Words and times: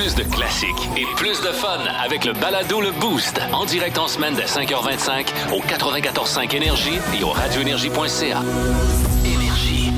Plus 0.00 0.14
de 0.14 0.22
classiques 0.22 0.88
et 0.96 1.04
plus 1.16 1.38
de 1.42 1.52
fun 1.52 1.78
avec 2.02 2.24
le 2.24 2.32
balado 2.32 2.80
Le 2.80 2.90
Boost. 2.90 3.38
En 3.52 3.66
direct 3.66 3.98
en 3.98 4.08
semaine 4.08 4.32
dès 4.34 4.44
5h25 4.46 5.26
au 5.52 5.60
94.5 5.60 6.56
Énergie 6.56 6.98
et 7.18 7.22
au 7.22 7.28
radioénergie.ca. 7.28 8.42
Énergie. 9.26 9.90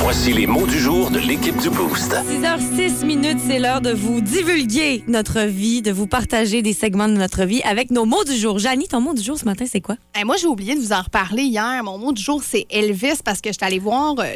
Voici 0.00 0.34
les 0.34 0.46
mots 0.46 0.66
du 0.66 0.78
jour 0.78 1.10
de 1.10 1.20
l'équipe 1.20 1.56
du 1.56 1.70
Boost. 1.70 2.12
6h06 2.12 3.06
minutes, 3.06 3.38
c'est 3.46 3.58
l'heure 3.58 3.80
de 3.80 3.92
vous 3.92 4.20
divulguer 4.20 5.02
notre 5.08 5.40
vie, 5.40 5.80
de 5.80 5.90
vous 5.90 6.06
partager 6.06 6.60
des 6.60 6.74
segments 6.74 7.08
de 7.08 7.14
notre 7.14 7.44
vie 7.44 7.62
avec 7.62 7.90
nos 7.90 8.04
mots 8.04 8.24
du 8.24 8.36
jour. 8.36 8.58
Janie, 8.58 8.88
ton 8.88 9.00
mot 9.00 9.14
du 9.14 9.22
jour 9.22 9.38
ce 9.38 9.46
matin, 9.46 9.64
c'est 9.66 9.80
quoi? 9.80 9.96
Eh, 10.20 10.24
moi, 10.24 10.36
j'ai 10.38 10.48
oublié 10.48 10.74
de 10.74 10.80
vous 10.80 10.92
en 10.92 11.00
reparler 11.00 11.44
hier. 11.44 11.80
Mon 11.82 11.96
mot 11.96 12.12
du 12.12 12.20
jour, 12.22 12.42
c'est 12.44 12.66
Elvis 12.68 13.20
parce 13.24 13.40
que 13.40 13.48
je 13.48 13.54
suis 13.54 13.64
allée 13.64 13.78
voir 13.78 14.16
euh, 14.18 14.34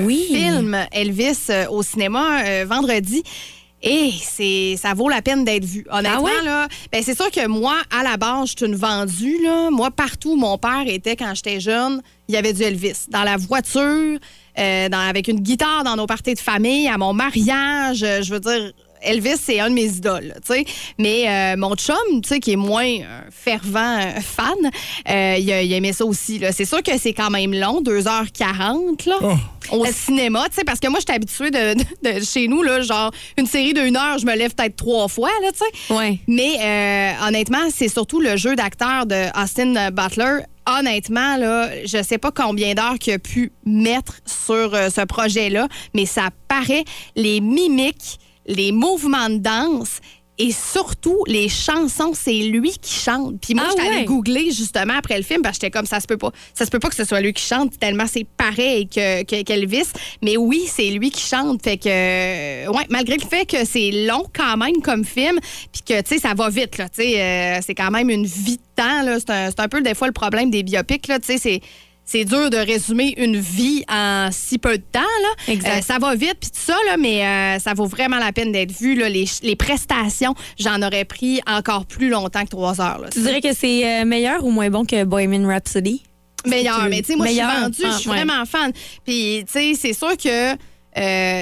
le 0.00 0.06
Oui. 0.06 0.26
film 0.32 0.78
Elvis 0.92 1.38
euh, 1.50 1.66
au 1.70 1.82
cinéma 1.82 2.44
euh, 2.44 2.64
vendredi. 2.68 3.24
Et 3.82 4.12
c'est 4.22 4.76
ça 4.80 4.94
vaut 4.94 5.08
la 5.08 5.22
peine 5.22 5.44
d'être 5.44 5.64
vu. 5.64 5.84
Honnêtement, 5.90 6.18
Ah 6.18 6.22
ouais? 6.22 6.44
là, 6.44 6.68
ben, 6.92 7.02
c'est 7.04 7.16
sûr 7.16 7.30
que 7.30 7.46
moi, 7.48 7.74
à 7.90 8.02
la 8.04 8.16
base, 8.16 8.50
je 8.50 8.56
suis 8.58 8.66
une 8.66 8.76
vendue. 8.76 9.42
Là. 9.42 9.70
Moi, 9.70 9.90
partout 9.90 10.32
où 10.32 10.36
mon 10.36 10.56
père 10.56 10.84
était 10.86 11.16
quand 11.16 11.32
j'étais 11.34 11.58
jeune, 11.58 12.00
il 12.28 12.34
y 12.34 12.38
avait 12.38 12.52
du 12.52 12.62
Elvis. 12.62 13.06
Dans 13.08 13.24
la 13.24 13.36
voiture, 13.36 14.18
euh, 14.58 14.88
dans- 14.88 14.98
avec 15.08 15.26
une 15.28 15.40
guitare 15.40 15.82
dans 15.84 15.96
nos 15.96 16.06
parties 16.06 16.34
de 16.34 16.38
famille, 16.38 16.86
à 16.88 16.96
mon 16.96 17.12
mariage. 17.12 18.02
euh, 18.04 18.22
je 18.22 18.32
veux 18.32 18.40
dire, 18.40 18.72
Elvis, 19.04 19.36
c'est 19.42 19.60
un 19.60 19.68
de 19.70 19.74
mes 19.74 19.86
idoles, 19.86 20.34
tu 20.46 20.52
sais. 20.54 20.64
Mais 20.98 21.28
euh, 21.28 21.56
mon 21.56 21.74
chum, 21.74 21.96
tu 22.22 22.28
sais, 22.28 22.40
qui 22.40 22.52
est 22.52 22.56
moins 22.56 22.84
un 22.84 23.30
fervent 23.30 23.98
euh, 24.00 24.20
fan, 24.20 24.54
euh, 25.10 25.36
il, 25.38 25.50
a- 25.52 25.62
il 25.62 25.72
aimait 25.72 25.92
ça 25.92 26.04
aussi. 26.04 26.38
là. 26.38 26.52
C'est 26.52 26.64
sûr 26.64 26.82
que 26.82 26.96
c'est 26.98 27.12
quand 27.12 27.30
même 27.30 27.52
long, 27.54 27.80
2h40, 27.82 29.08
là, 29.08 29.16
au 29.70 29.84
cinéma, 29.86 30.44
tu 30.50 30.56
sais, 30.56 30.64
parce 30.64 30.80
que 30.80 30.88
moi, 30.88 30.98
j'étais 31.00 31.14
habituée 31.14 31.50
de, 31.50 31.74
de- 31.74 32.18
de 32.20 32.24
chez 32.24 32.48
nous, 32.48 32.62
là, 32.62 32.80
genre, 32.82 33.10
une 33.38 33.46
série 33.46 33.74
d'une 33.74 33.96
heure, 33.96 34.18
je 34.18 34.26
me 34.26 34.34
lève 34.36 34.54
peut-être 34.54 34.76
trois 34.76 35.08
fois, 35.08 35.30
là, 35.42 35.48
tu 35.52 35.58
sais. 35.58 35.94
Ouais. 35.94 36.18
Mais 36.26 36.56
euh, 36.60 37.26
honnêtement, 37.28 37.68
c'est 37.74 37.88
surtout 37.88 38.20
le 38.20 38.36
jeu 38.36 38.54
d'acteur 38.56 39.06
de 39.06 39.26
Austin 39.40 39.90
Butler. 39.90 40.40
Honnêtement, 40.64 41.36
là, 41.38 41.70
je 41.84 42.02
sais 42.04 42.18
pas 42.18 42.30
combien 42.30 42.74
d'heures 42.74 42.98
qu'il 43.00 43.12
a 43.14 43.18
pu 43.18 43.50
mettre 43.66 44.14
sur 44.26 44.74
euh, 44.74 44.90
ce 44.90 45.00
projet-là, 45.04 45.66
mais 45.92 46.06
ça 46.06 46.28
paraît 46.46 46.84
les 47.16 47.40
mimiques, 47.40 48.20
les 48.46 48.72
mouvements 48.72 49.28
de 49.30 49.38
danse. 49.38 50.00
Et 50.38 50.50
surtout, 50.50 51.22
les 51.26 51.48
chansons, 51.50 52.12
c'est 52.14 52.32
lui 52.32 52.72
qui 52.80 52.94
chante. 52.94 53.34
Puis 53.40 53.54
moi, 53.54 53.64
Ah 53.66 53.70
j'étais 53.70 53.82
allée 53.88 53.96
ouais? 53.98 54.04
googler 54.06 54.50
justement 54.50 54.94
après 54.96 55.18
le 55.18 55.22
film 55.22 55.42
parce 55.42 55.58
que 55.58 55.66
j'étais 55.66 55.70
comme 55.78 55.86
ça 55.86 56.00
se 56.00 56.06
peut 56.06 56.16
pas. 56.16 56.30
Ça 56.54 56.64
se 56.64 56.70
peut 56.70 56.78
pas 56.78 56.88
que 56.88 56.96
ce 56.96 57.04
soit 57.04 57.20
lui 57.20 57.34
qui 57.34 57.44
chante 57.44 57.78
tellement 57.78 58.06
c'est 58.10 58.26
pareil 58.36 58.88
que, 58.88 59.22
que- 59.24 59.42
qu'Elvis. 59.42 59.88
Mais 60.22 60.38
oui, 60.38 60.64
c'est 60.66 60.88
lui 60.90 61.10
qui 61.10 61.20
chante. 61.20 61.62
Fait 61.62 61.76
que, 61.76 61.88
euh, 61.88 62.66
ouais, 62.72 62.86
malgré 62.88 63.18
le 63.18 63.26
fait 63.28 63.44
que 63.46 63.64
c'est 63.66 63.90
long 64.06 64.24
quand 64.34 64.56
même 64.56 64.80
comme 64.82 65.04
film, 65.04 65.38
puis 65.70 65.82
que, 65.86 66.00
tu 66.00 66.14
sais, 66.14 66.18
ça 66.18 66.32
va 66.34 66.48
vite, 66.48 66.78
là. 66.78 66.88
Tu 66.88 67.02
sais, 67.02 67.20
euh, 67.20 67.60
c'est 67.64 67.74
quand 67.74 67.90
même 67.90 68.08
une 68.08 68.26
vie 68.26 68.56
de 68.56 68.62
temps, 68.82 69.02
là. 69.02 69.18
C'est 69.20 69.30
un, 69.30 69.50
c'est 69.50 69.60
un 69.60 69.68
peu 69.68 69.82
des 69.82 69.94
fois 69.94 70.06
le 70.08 70.14
problème 70.14 70.50
des 70.50 70.62
biopics, 70.62 71.08
là. 71.08 71.18
Tu 71.20 71.26
sais, 71.26 71.38
c'est. 71.38 71.60
C'est 72.12 72.26
dur 72.26 72.50
de 72.50 72.58
résumer 72.58 73.14
une 73.16 73.38
vie 73.40 73.84
en 73.88 74.28
si 74.30 74.58
peu 74.58 74.76
de 74.76 74.82
temps. 74.82 75.00
Là. 75.00 75.52
Exact. 75.54 75.78
Euh, 75.78 75.80
ça 75.80 75.98
va 75.98 76.14
vite, 76.14 76.36
puis 76.38 76.50
tout 76.50 76.60
ça, 76.60 76.76
là, 76.86 76.98
mais 76.98 77.24
euh, 77.26 77.58
ça 77.58 77.72
vaut 77.72 77.86
vraiment 77.86 78.18
la 78.18 78.32
peine 78.32 78.52
d'être 78.52 78.70
vu. 78.70 78.96
Là. 78.96 79.08
Les, 79.08 79.24
les 79.42 79.56
prestations, 79.56 80.34
j'en 80.58 80.82
aurais 80.82 81.06
pris 81.06 81.40
encore 81.46 81.86
plus 81.86 82.10
longtemps 82.10 82.44
que 82.44 82.50
trois 82.50 82.82
heures. 82.82 82.98
Là. 82.98 83.08
Tu 83.10 83.20
dirais 83.20 83.40
que 83.40 83.54
c'est 83.54 83.86
euh, 83.86 84.04
meilleur 84.04 84.44
ou 84.44 84.50
moins 84.50 84.68
bon 84.68 84.84
que 84.84 85.04
Bohemian 85.04 85.48
Rhapsody? 85.48 86.02
Meilleur, 86.46 86.86
mais 86.90 87.00
tu 87.00 87.12
sais, 87.12 87.16
moi, 87.16 87.28
je 87.28 87.32
suis 87.32 87.40
vendue, 87.40 87.82
Ah, 87.82 87.90
je 87.94 87.98
suis 88.00 88.10
ouais. 88.10 88.16
vraiment 88.16 88.44
fan. 88.44 88.72
Puis, 89.06 89.44
tu 89.46 89.52
sais, 89.52 89.72
c'est 89.74 89.94
sûr 89.94 90.14
que 90.16 90.52
euh, 90.52 90.56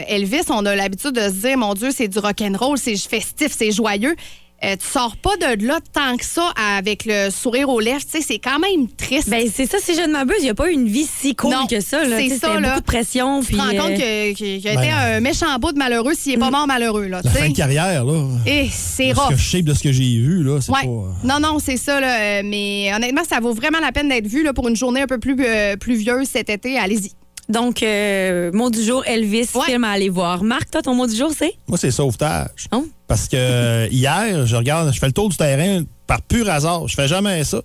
Elvis, 0.07 0.45
on 0.51 0.65
a 0.67 0.77
l'habitude 0.77 1.13
de 1.13 1.23
se 1.23 1.49
dire, 1.49 1.59
mon 1.59 1.75
Dieu, 1.75 1.91
c'est 1.93 2.07
du 2.07 2.21
rock'n'roll, 2.21 2.79
c'est 2.79 2.97
festif, 2.97 3.49
c'est 3.59 3.73
joyeux. 3.73 4.15
Euh, 4.63 4.77
tu 4.77 4.87
sors 4.87 5.17
pas 5.17 5.37
de 5.39 5.67
là 5.67 5.79
tant 5.93 6.19
que 6.19 6.25
ça 6.25 6.53
avec 6.77 7.05
le 7.07 7.31
sourire 7.31 7.71
aux 7.71 7.81
lèvres. 7.81 8.03
Tu 8.05 8.19
sais, 8.19 8.21
c'est 8.21 8.39
quand 8.39 8.59
même 8.59 8.89
triste. 8.95 9.31
Ben, 9.31 9.49
c'est 9.53 9.65
ça, 9.65 9.79
si 9.81 9.95
je 9.95 10.03
ne 10.03 10.13
m'abuse, 10.13 10.37
il 10.41 10.45
n'y 10.45 10.51
a 10.51 10.55
pas 10.55 10.71
eu 10.71 10.75
une 10.75 10.87
vie 10.87 11.07
si 11.11 11.35
cool 11.35 11.51
Non, 11.53 11.67
que 11.67 11.81
ça. 11.81 12.05
là. 12.05 12.19
c'est 12.19 12.37
ça, 12.39 12.61
là. 12.61 12.69
beaucoup 12.69 12.81
de 12.81 12.85
pression. 12.85 13.41
tu 13.43 13.53
te 13.53 13.57
rends 13.57 13.69
compte 13.71 13.99
euh, 14.01 14.33
que- 14.33 14.35
qu'il 14.35 14.69
a 14.69 14.75
Ben, 14.75 14.83
été 14.83 14.91
un 14.93 15.21
méchant 15.21 15.59
bout 15.59 15.73
de 15.73 15.79
malheureux 15.79 16.13
s'il 16.15 16.33
est 16.35 16.37
Mm. 16.37 16.41
pas 16.41 16.51
mort 16.51 16.67
malheureux. 16.67 17.07
Là, 17.07 17.21
La 17.25 17.31
fin 17.31 17.49
de 17.49 17.57
carrière, 17.57 18.05
là. 18.05 18.23
Et 18.47 18.69
c'est 18.71 19.15
Ce 19.15 19.19
rough. 19.19 19.31
que 19.31 19.37
je 19.37 19.49
sais 19.51 19.63
de 19.63 19.73
ce 19.73 19.83
que 19.83 19.93
j'ai 19.93 20.03
vu, 20.19 20.43
là, 20.43 20.61
c'est 20.61 20.71
Ouais. 20.73 20.83
pas. 20.83 20.89
euh, 20.89 21.11
Non, 21.25 21.41
non, 21.41 21.59
c'est 21.59 21.79
ça. 21.79 21.99
Là. 22.01 22.43
Mais 22.43 22.93
honnêtement, 22.95 23.23
ça 23.27 23.41
vaut 23.41 23.55
vraiment 23.55 23.81
la 23.81 23.93
peine 23.93 24.09
d'être 24.11 24.27
vu 24.27 24.43
là, 24.43 24.53
pour 24.53 24.69
une 24.69 24.77
journée 24.77 25.01
un 25.01 25.07
peu 25.07 25.19
plus 25.19 25.37
euh, 25.41 25.77
pluvieuse 25.77 26.29
cet 26.29 26.51
été. 26.51 26.79
Allez-y. 26.79 27.13
Donc, 27.51 27.83
euh, 27.83 28.51
mot 28.53 28.71
du 28.71 28.83
jour, 28.83 29.03
Elvis, 29.07 29.49
Ouais. 29.55 29.65
film 29.67 29.85
à 29.85 29.91
aller 29.91 30.09
voir. 30.09 30.43
Marc, 30.45 30.71
toi, 30.71 30.83
ton 30.83 30.95
mot 30.95 31.07
du 31.07 31.17
jour, 31.17 31.31
c'est? 31.37 31.53
Moi, 31.69 31.77
c'est 31.79 31.91
sauvetage. 31.91 32.67
Oh. 32.73 32.87
Parce 33.09 33.27
que 33.29 33.37
euh, 33.37 33.89
hier, 33.91 34.47
je 34.47 34.55
regarde, 34.57 34.93
je 34.95 34.99
fais 34.99 35.07
le 35.07 35.13
tour 35.13 35.29
du 35.29 35.37
terrain 35.37 35.83
par 36.07 36.23
pur 36.23 36.49
hasard. 36.49 36.87
Je 36.89 36.95
fais 36.95 37.09
jamais 37.09 37.43
ça. 37.45 37.61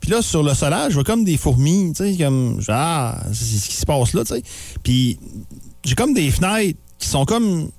Puis 0.00 0.10
là, 0.10 0.22
sur 0.22 0.42
le 0.42 0.54
solage, 0.54 0.90
je 0.90 0.94
vois 0.94 1.04
comme 1.04 1.24
des 1.24 1.36
fourmis, 1.36 1.92
tu 1.96 2.04
sais, 2.12 2.22
comme, 2.22 2.60
genre, 2.60 2.76
ah, 2.78 3.18
c'est 3.32 3.58
ce 3.58 3.68
qui 3.68 3.76
se 3.76 3.86
passe 3.86 4.12
là, 4.12 4.22
tu 4.24 4.34
sais. 4.34 4.42
Puis 4.82 5.18
j'ai 5.84 5.94
comme 5.94 6.14
des 6.14 6.30
fenêtres 6.30 6.78
qui 6.98 7.08
sont 7.08 7.24
comme. 7.24 7.70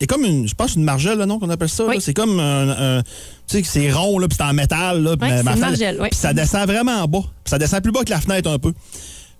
Il 0.00 0.04
y 0.04 0.04
a 0.04 0.06
comme 0.06 0.24
une, 0.24 0.46
je 0.48 0.54
pense, 0.54 0.76
une 0.76 0.84
margelle, 0.84 1.18
là, 1.18 1.26
non, 1.26 1.40
qu'on 1.40 1.50
appelle 1.50 1.68
ça. 1.68 1.84
Oui. 1.84 1.96
C'est 2.00 2.14
comme 2.14 2.38
un. 2.40 2.98
un- 2.98 3.02
tu 3.48 3.58
sais, 3.58 3.62
c'est 3.64 3.90
rond, 3.92 4.18
là, 4.18 4.28
puis 4.28 4.36
c'est 4.38 4.44
en 4.44 4.52
métal, 4.52 5.02
là. 5.02 5.16
ma- 5.20 5.28
ma 5.28 5.38
fenêtre- 5.42 5.58
margelle, 5.60 5.98
oui. 6.00 6.08
Puis 6.10 6.18
ça 6.20 6.32
descend 6.32 6.66
vraiment 6.68 7.02
en 7.02 7.06
bas. 7.08 7.20
Puis 7.22 7.50
ça 7.50 7.58
descend 7.58 7.82
plus 7.82 7.92
bas 7.92 8.04
que 8.04 8.10
la 8.10 8.20
fenêtre 8.20 8.48
un 8.50 8.58
peu. 8.58 8.72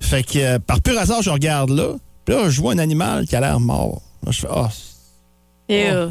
Fait 0.01 0.23
que, 0.23 0.39
euh, 0.39 0.59
par 0.59 0.81
pur 0.81 0.99
hasard, 0.99 1.23
je 1.23 1.31
regarde 1.31 1.71
là. 1.71 1.95
Puis 2.25 2.35
là, 2.35 2.51
je 2.51 2.61
vois 2.61 2.73
un 2.75 2.79
animal 2.79 3.27
qui 3.27 3.37
a 3.37 3.41
l'air 3.41 3.59
mort. 3.61 4.03
Là, 4.25 4.33
je 4.33 4.41
fais, 4.41 4.49
ah, 4.51 4.69
Et, 5.69 5.87
Oh. 5.93 6.11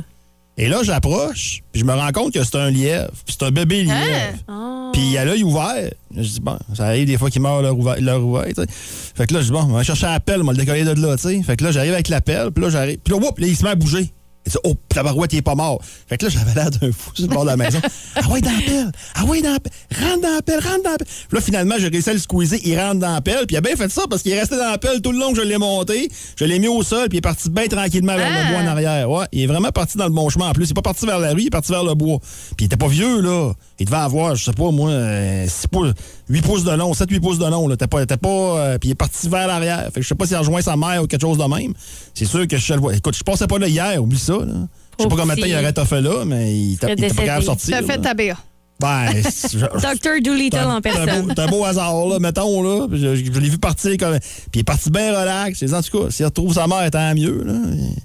et 0.58 0.68
là, 0.68 0.82
j'approche, 0.84 1.64
puis 1.72 1.82
je 1.82 1.86
me 1.86 1.94
rends 1.94 2.12
compte 2.12 2.34
que 2.34 2.44
c'est 2.44 2.58
un 2.58 2.70
lièvre. 2.70 3.12
Puis 3.26 3.36
c'est 3.40 3.46
un 3.46 3.52
bébé 3.52 3.84
lièvre. 3.84 4.38
oh. 4.50 4.90
Puis 4.94 5.02
il 5.12 5.18
a 5.18 5.26
l'œil 5.26 5.44
ouvert. 5.44 5.92
Je 6.16 6.22
dis, 6.22 6.40
bon, 6.40 6.58
ça 6.74 6.86
arrive 6.88 7.06
des 7.08 7.18
fois 7.18 7.30
qu'il 7.30 7.42
meurt 7.42 7.62
l'œil 7.62 7.72
ouvert, 7.72 7.96
l'œil 8.00 8.18
ouvert, 8.18 8.46
tu 8.48 8.54
sais. 8.56 8.66
Fait 8.70 9.28
que 9.28 9.34
là, 9.34 9.42
je 9.42 9.46
dis, 9.48 9.52
bon, 9.52 9.64
on 9.64 9.68
va 9.74 9.84
chercher 9.84 10.08
l'appel, 10.08 10.42
on 10.42 10.46
va 10.46 10.52
le 10.54 10.58
décoller 10.58 10.84
de 10.84 10.92
là, 11.00 11.16
tu 11.18 11.24
sais. 11.24 11.44
Fait 11.44 11.56
que 11.58 11.64
là, 11.64 11.72
j'arrive 11.72 11.94
avec 11.94 12.08
l'appel, 12.10 12.52
puis 12.52 12.64
là, 12.64 12.70
j'arrive. 12.70 12.98
Puis 13.04 13.14
là, 13.14 13.20
whoop, 13.20 13.38
là, 13.40 13.48
il 13.48 13.56
se 13.56 13.64
met 13.64 13.70
à 13.72 13.76
bouger. 13.76 14.12
Il 14.48 14.52
dit, 14.52 14.58
oh, 14.64 14.76
puis 14.76 14.96
la 14.96 15.04
barouette, 15.04 15.34
il 15.34 15.38
est 15.38 15.42
pas 15.42 15.56
mort. 15.56 15.80
Fait 16.08 16.18
que 16.18 16.26
là, 16.26 16.32
j'avais 16.32 16.54
l'air 16.54 16.72
d'un 16.72 16.90
fou 16.94 17.12
sur 17.14 17.28
le 17.28 17.34
bord 17.34 17.44
de 17.44 17.50
la 17.50 17.58
maison. 17.58 17.80
ah 18.16 18.30
ouais, 18.30 18.40
dans 18.40 18.50
la 18.50 18.60
pelle. 18.66 18.92
Ah 19.16 19.26
ouais, 19.26 19.42
dans 19.42 19.52
la 19.52 19.60
pelle. 19.60 19.74
Rentre 20.02 20.22
dans 20.22 20.36
la 20.36 20.42
pelle, 20.42 20.60
rentre 20.60 20.84
dans 20.84 20.92
la 20.92 20.98
pelle. 20.98 21.08
Puis 21.08 21.38
là, 21.38 21.42
finalement, 21.42 21.76
j'ai 21.78 21.90
réussi 21.90 22.10
à 22.10 22.14
le 22.14 22.20
squeezer. 22.20 22.58
Il 22.64 22.80
rentre 22.80 23.00
dans 23.00 23.14
la 23.14 23.20
pelle. 23.22 23.46
Puis 23.46 23.56
il 23.56 23.58
a 23.58 23.62
bien 23.62 23.76
fait 23.76 23.90
ça 23.92 24.04
parce 24.10 24.22
qu'il 24.24 24.32
est 24.32 24.40
resté 24.40 24.56
dans 24.58 24.72
la 24.72 24.78
pelle 24.78 25.02
tout 25.02 25.12
le 25.12 25.20
long 25.20 25.32
que 25.34 25.38
je 25.38 25.42
l'ai 25.46 25.58
monté. 25.58 26.10
Je 26.38 26.46
l'ai 26.46 26.60
mis 26.60 26.70
au 26.70 26.82
sol, 26.82 27.10
puis 27.10 27.18
il 27.18 27.20
est 27.20 27.22
parti 27.22 27.50
bien 27.50 27.68
tranquillement 27.68 28.16
vers 28.16 28.30
Ah. 28.34 28.44
le 28.46 28.52
bois 28.54 28.62
en 28.64 28.68
arrière. 28.68 29.10
Ouais, 29.12 29.26
il 29.34 29.42
est 29.42 29.48
vraiment 29.48 29.72
parti 29.72 29.98
dans 29.98 30.06
le 30.06 30.12
bon 30.12 30.30
chemin 30.30 30.48
en 30.50 30.54
plus. 30.54 30.66
Il 30.68 30.72
est 30.72 30.74
pas 30.74 30.82
parti 30.82 31.06
vers 31.06 31.20
la 31.20 31.34
rue, 31.34 31.42
il 31.42 31.48
est 31.48 31.50
parti 31.50 31.72
vers 31.74 31.84
le 31.84 31.94
bois. 31.94 32.20
Puis 32.56 32.56
il 32.62 32.66
était 32.66 32.78
pas 32.78 32.88
vieux, 32.88 33.20
là. 33.22 33.52
Il 33.80 33.86
devait 33.86 33.98
avoir, 33.98 34.36
je 34.36 34.46
sais 34.46 34.54
pas, 34.54 34.72
moi, 34.72 34.90
euh, 34.90 35.46
six 35.48 35.68
pouces, 35.68 35.92
8 36.30 36.42
pouces 36.42 36.64
de 36.64 36.72
long, 36.72 36.94
7-8 36.94 37.20
pouces 37.20 37.38
de 37.40 37.46
long. 37.46 37.68
Là. 37.68 37.76
T'es 37.78 37.88
pas, 37.88 38.06
t'es 38.06 38.18
pas, 38.18 38.30
euh, 38.30 38.78
puis 38.78 38.90
il 38.90 38.92
est 38.94 38.96
parti 38.96 39.28
vers 39.30 39.48
l'arrière. 39.48 39.84
Fait 39.94 40.00
que 40.00 40.02
je 40.02 40.08
sais 40.08 40.16
pas 40.16 40.26
s'il 40.26 40.36
a 40.36 40.40
rejoint 40.40 40.62
sa 40.62 40.76
mère 40.78 41.04
ou 41.04 41.08
quelque 41.08 41.22
chose 41.22 41.38
de 41.38 41.44
même. 41.44 41.74
C'est 42.14 42.26
sûr 42.26 42.48
que 42.48 42.58
je 42.58 42.74
le 42.74 42.80
vois. 42.80 42.96
Écoute, 42.96 43.16
je 43.16 43.24
passais 43.24 43.46
pas 43.48 43.60
là 43.60 43.68
hier, 43.68 44.02
oublie 44.02 44.18
ça. 44.18 44.37
Là. 44.46 44.54
Je 44.98 45.04
sais 45.04 45.10
pas 45.10 45.16
combien 45.16 45.36
de 45.36 45.42
temps 45.42 45.48
il 45.48 45.54
aurait 45.54 45.86
fait 45.86 46.02
là, 46.02 46.26
mais 46.26 46.56
il 46.58 46.74
était 46.74 46.94
Il 46.94 47.04
il 47.04 47.14
pas 47.14 47.24
capable 47.24 47.42
de 47.42 47.46
sortir. 47.46 47.78
T'as 47.78 47.86
fait 47.86 47.98
là. 47.98 48.38
Ben, 48.80 49.10
Dr. 49.54 50.22
Doolittle 50.22 50.58
en 50.58 50.70
c'est 50.72 50.78
un 50.78 50.82
personne. 50.82 51.22
beau- 51.26 51.32
C'est 51.36 51.40
un 51.42 51.48
beau 51.48 51.66
hasard, 51.66 52.06
là, 52.08 52.20
mettons, 52.20 52.62
là. 52.62 52.88
Je, 52.92 53.16
je 53.16 53.32
l'ai 53.40 53.50
vu 53.50 53.58
partir 53.58 53.98
comme. 53.98 54.20
Puis 54.20 54.50
il 54.56 54.60
est 54.60 54.64
parti 54.64 54.90
bien 54.92 55.20
relax. 55.20 55.64
En 55.74 55.82
tout 55.82 56.04
cas, 56.04 56.12
s'il 56.12 56.26
retrouve 56.26 56.54
sa 56.54 56.68
mère, 56.68 56.90
tant 56.92 57.14
mieux, 57.16 57.44
là. 57.44 57.54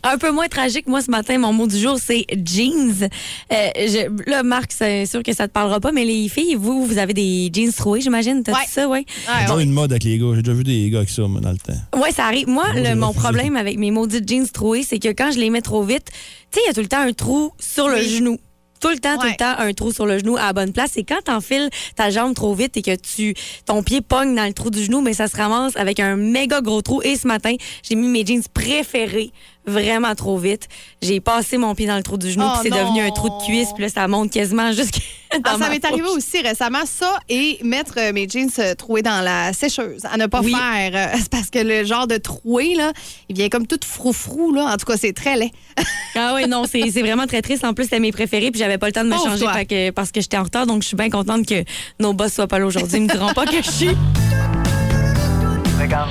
Un 0.02 0.16
peu 0.18 0.30
moins 0.30 0.48
tragique, 0.48 0.86
moi, 0.86 1.02
ce 1.02 1.10
matin, 1.10 1.36
mon 1.38 1.52
mot 1.52 1.66
du 1.66 1.78
jour, 1.78 1.98
c'est 2.02 2.24
jeans. 2.44 3.08
Euh, 3.52 3.56
je- 3.76 4.30
là, 4.30 4.42
Marc, 4.42 4.72
c'est 4.72 5.04
sûr 5.06 5.22
que 5.22 5.34
ça 5.34 5.46
te 5.46 5.52
parlera 5.52 5.78
pas, 5.80 5.92
mais 5.92 6.04
les 6.04 6.28
filles, 6.28 6.54
vous, 6.54 6.86
vous 6.86 6.98
avez 6.98 7.12
des 7.14 7.50
jeans 7.52 7.72
troués, 7.72 8.00
j'imagine? 8.00 8.42
T'as 8.42 8.52
Ouais. 8.52 8.58
dit 8.66 8.72
ça? 8.72 8.82
J'ai 8.82 8.88
Ouais, 8.88 9.04
ouais. 9.56 9.62
une 9.64 9.72
mode 9.72 9.92
avec 9.92 10.04
les 10.04 10.18
gars. 10.18 10.26
J'ai 10.34 10.42
déjà 10.42 10.56
vu 10.56 10.64
des 10.64 10.88
gars 10.90 10.98
avec 10.98 11.10
ça, 11.10 11.22
moi, 11.22 11.40
dans 11.40 11.52
le 11.52 11.58
temps. 11.58 12.00
Ouais, 12.00 12.12
ça 12.12 12.24
arrive. 12.26 12.48
Moi, 12.48 12.64
Moi, 12.72 12.80
le- 12.80 12.84
j'ai 12.86 12.94
mon 12.94 13.08
refusé. 13.08 13.22
problème 13.24 13.56
avec 13.56 13.78
mes 13.78 13.90
maudits 13.90 14.22
jeans 14.26 14.48
troués, 14.48 14.82
c'est 14.82 14.98
que 14.98 15.08
quand 15.08 15.30
je 15.32 15.38
les 15.38 15.50
mets 15.50 15.60
trop 15.62 15.82
vite, 15.82 16.06
tu 16.50 16.58
sais, 16.58 16.60
il 16.64 16.68
y 16.68 16.70
a 16.70 16.74
tout 16.74 16.80
le 16.80 16.88
temps 16.88 17.00
un 17.00 17.12
trou 17.12 17.52
sur 17.60 17.88
le 17.88 17.96
Oui. 17.96 18.08
genou. 18.08 18.38
Tout 18.82 18.90
le 18.90 18.98
temps, 18.98 19.16
tout 19.16 19.28
le 19.28 19.36
temps, 19.36 19.54
un 19.58 19.72
trou 19.74 19.92
sur 19.92 20.06
le 20.06 20.18
genou 20.18 20.36
à 20.36 20.46
la 20.46 20.52
bonne 20.52 20.72
place. 20.72 20.96
Et 20.96 21.04
quand 21.04 21.22
t'enfiles 21.22 21.70
ta 21.94 22.10
jambe 22.10 22.34
trop 22.34 22.52
vite 22.52 22.76
et 22.76 22.82
que 22.82 22.96
tu 22.96 23.32
ton 23.64 23.84
pied 23.84 24.00
pogne 24.00 24.34
dans 24.34 24.44
le 24.44 24.52
trou 24.52 24.70
du 24.70 24.82
genou, 24.82 25.00
mais 25.00 25.14
ça 25.14 25.28
se 25.28 25.36
ramasse 25.36 25.76
avec 25.76 26.00
un 26.00 26.16
méga 26.16 26.60
gros 26.60 26.82
trou. 26.82 27.00
Et 27.02 27.14
ce 27.14 27.28
matin, 27.28 27.54
j'ai 27.88 27.94
mis 27.94 28.08
mes 28.08 28.26
jeans 28.26 28.42
préférés 28.52 29.30
vraiment 29.66 30.14
trop 30.14 30.36
vite. 30.38 30.68
J'ai 31.00 31.20
passé 31.20 31.56
mon 31.58 31.74
pied 31.74 31.86
dans 31.86 31.96
le 31.96 32.02
trou 32.02 32.16
du 32.18 32.30
genou, 32.30 32.44
Oh 32.46 32.58
puis 32.60 32.70
c'est 32.70 32.78
devenu 32.78 33.00
un 33.00 33.10
trou 33.10 33.28
de 33.28 33.44
cuisse, 33.44 33.68
puis 33.74 33.84
là, 33.84 33.88
ça 33.90 34.08
monte 34.08 34.30
quasiment 34.32 34.72
jusqu'à 34.72 35.00
Ah, 35.44 35.56
ça 35.58 35.68
m'est 35.68 35.84
arrivé 35.84 36.02
aussi 36.14 36.40
récemment, 36.42 36.84
ça, 36.84 37.18
et 37.28 37.58
mettre 37.62 37.94
euh, 37.98 38.12
mes 38.12 38.28
jeans 38.28 38.50
euh, 38.58 38.74
troués 38.74 39.02
dans 39.02 39.22
la 39.24 39.52
sécheuse. 39.52 40.04
À 40.10 40.16
ne 40.16 40.26
pas 40.26 40.40
Oui. 40.40 40.52
faire. 40.54 40.90
euh, 40.94 41.16
c'est 41.18 41.30
parce 41.30 41.48
que 41.50 41.58
le 41.60 41.84
genre 41.84 42.06
de 42.06 42.16
troué, 42.16 42.74
là, 42.74 42.92
il 43.28 43.36
vient 43.36 43.48
comme 43.48 43.66
tout 43.66 43.78
froufrou, 43.84 44.52
là. 44.52 44.64
En 44.72 44.76
tout 44.76 44.84
cas, 44.86 44.96
c'est 44.96 45.12
très 45.12 45.36
laid. 45.36 45.50
Ah 46.14 46.32
oui, 46.34 46.46
non, 46.46 46.64
c'est 46.70 46.90
c'est 46.90 47.00
vraiment 47.00 47.26
très 47.26 47.40
triste. 47.40 47.64
En 47.64 47.72
plus, 47.72 47.84
c'était 47.84 47.98
mes 47.98 48.12
préférés, 48.12 48.50
puis 48.50 48.58
j'avais 48.58 48.76
pas 48.76 48.84
le 48.86 48.92
temps 48.92 49.02
de 49.02 49.08
me 49.08 49.14
Pauvre 49.16 49.30
changer 49.30 49.46
fait 49.54 49.64
que- 49.64 49.90
parce 49.92 50.10
que 50.12 50.20
j'étais 50.20 50.36
en 50.36 50.42
retard. 50.42 50.66
Donc, 50.66 50.82
je 50.82 50.88
suis 50.88 50.96
bien 50.96 51.08
contente 51.08 51.46
que 51.46 51.64
nos 52.00 52.12
boss 52.12 52.34
soient 52.34 52.46
pas 52.46 52.58
là 52.58 52.66
aujourd'hui. 52.66 52.98
Ils 52.98 53.04
me 53.04 53.08
diront 53.08 53.32
pas 53.32 53.46
que 53.46 53.62
je 53.62 53.70
suis. 53.70 53.96
Regarde, 55.80 56.10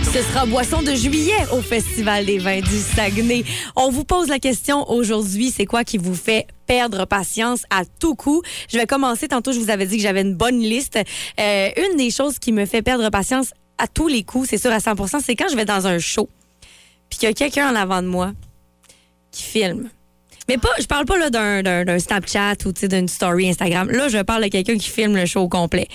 Ce 0.00 0.22
sera 0.22 0.46
boisson 0.46 0.82
de 0.82 0.94
juillet 0.94 1.34
au 1.52 1.60
Festival 1.60 2.24
des 2.24 2.38
vins 2.38 2.60
du 2.60 2.78
Saguenay. 2.78 3.44
On 3.74 3.90
vous 3.90 4.04
pose 4.04 4.28
la 4.28 4.38
question 4.38 4.88
aujourd'hui, 4.90 5.50
c'est 5.50 5.66
quoi 5.66 5.84
qui 5.84 5.98
vous 5.98 6.14
fait 6.14 6.46
perdre 6.66 7.04
patience 7.04 7.64
à 7.70 7.82
tout 7.84 8.14
coup? 8.14 8.42
Je 8.70 8.78
vais 8.78 8.86
commencer. 8.86 9.28
Tantôt, 9.28 9.52
je 9.52 9.58
vous 9.58 9.70
avais 9.70 9.86
dit 9.86 9.96
que 9.96 10.02
j'avais 10.02 10.22
une 10.22 10.34
bonne 10.34 10.60
liste. 10.60 10.98
Euh, 11.40 11.68
une 11.76 11.96
des 11.96 12.10
choses 12.10 12.38
qui 12.38 12.52
me 12.52 12.64
fait 12.66 12.82
perdre 12.82 13.08
patience 13.10 13.52
à 13.78 13.86
tous 13.86 14.08
les 14.08 14.22
coups, 14.22 14.48
c'est 14.48 14.58
sûr 14.58 14.70
à 14.70 14.80
100 14.80 14.94
c'est 15.20 15.36
quand 15.36 15.48
je 15.50 15.56
vais 15.56 15.64
dans 15.64 15.86
un 15.86 15.98
show, 15.98 16.28
puis 17.10 17.18
qu'il 17.18 17.28
y 17.28 17.30
a 17.30 17.34
quelqu'un 17.34 17.70
en 17.70 17.74
avant 17.74 18.02
de 18.02 18.08
moi 18.08 18.32
qui 19.30 19.42
filme. 19.42 19.90
Mais 20.48 20.58
pas, 20.58 20.70
je 20.80 20.86
parle 20.86 21.04
pas 21.04 21.18
là 21.18 21.28
d'un, 21.28 21.98
Snapchat 21.98 22.54
ou 22.64 22.72
d'une 22.72 23.08
story 23.08 23.50
Instagram. 23.50 23.90
Là, 23.90 24.08
je 24.08 24.18
parle 24.18 24.44
de 24.44 24.48
quelqu'un 24.48 24.78
qui 24.78 24.88
filme 24.88 25.16
le 25.16 25.26
show 25.26 25.40
au 25.40 25.48
complet. 25.48 25.88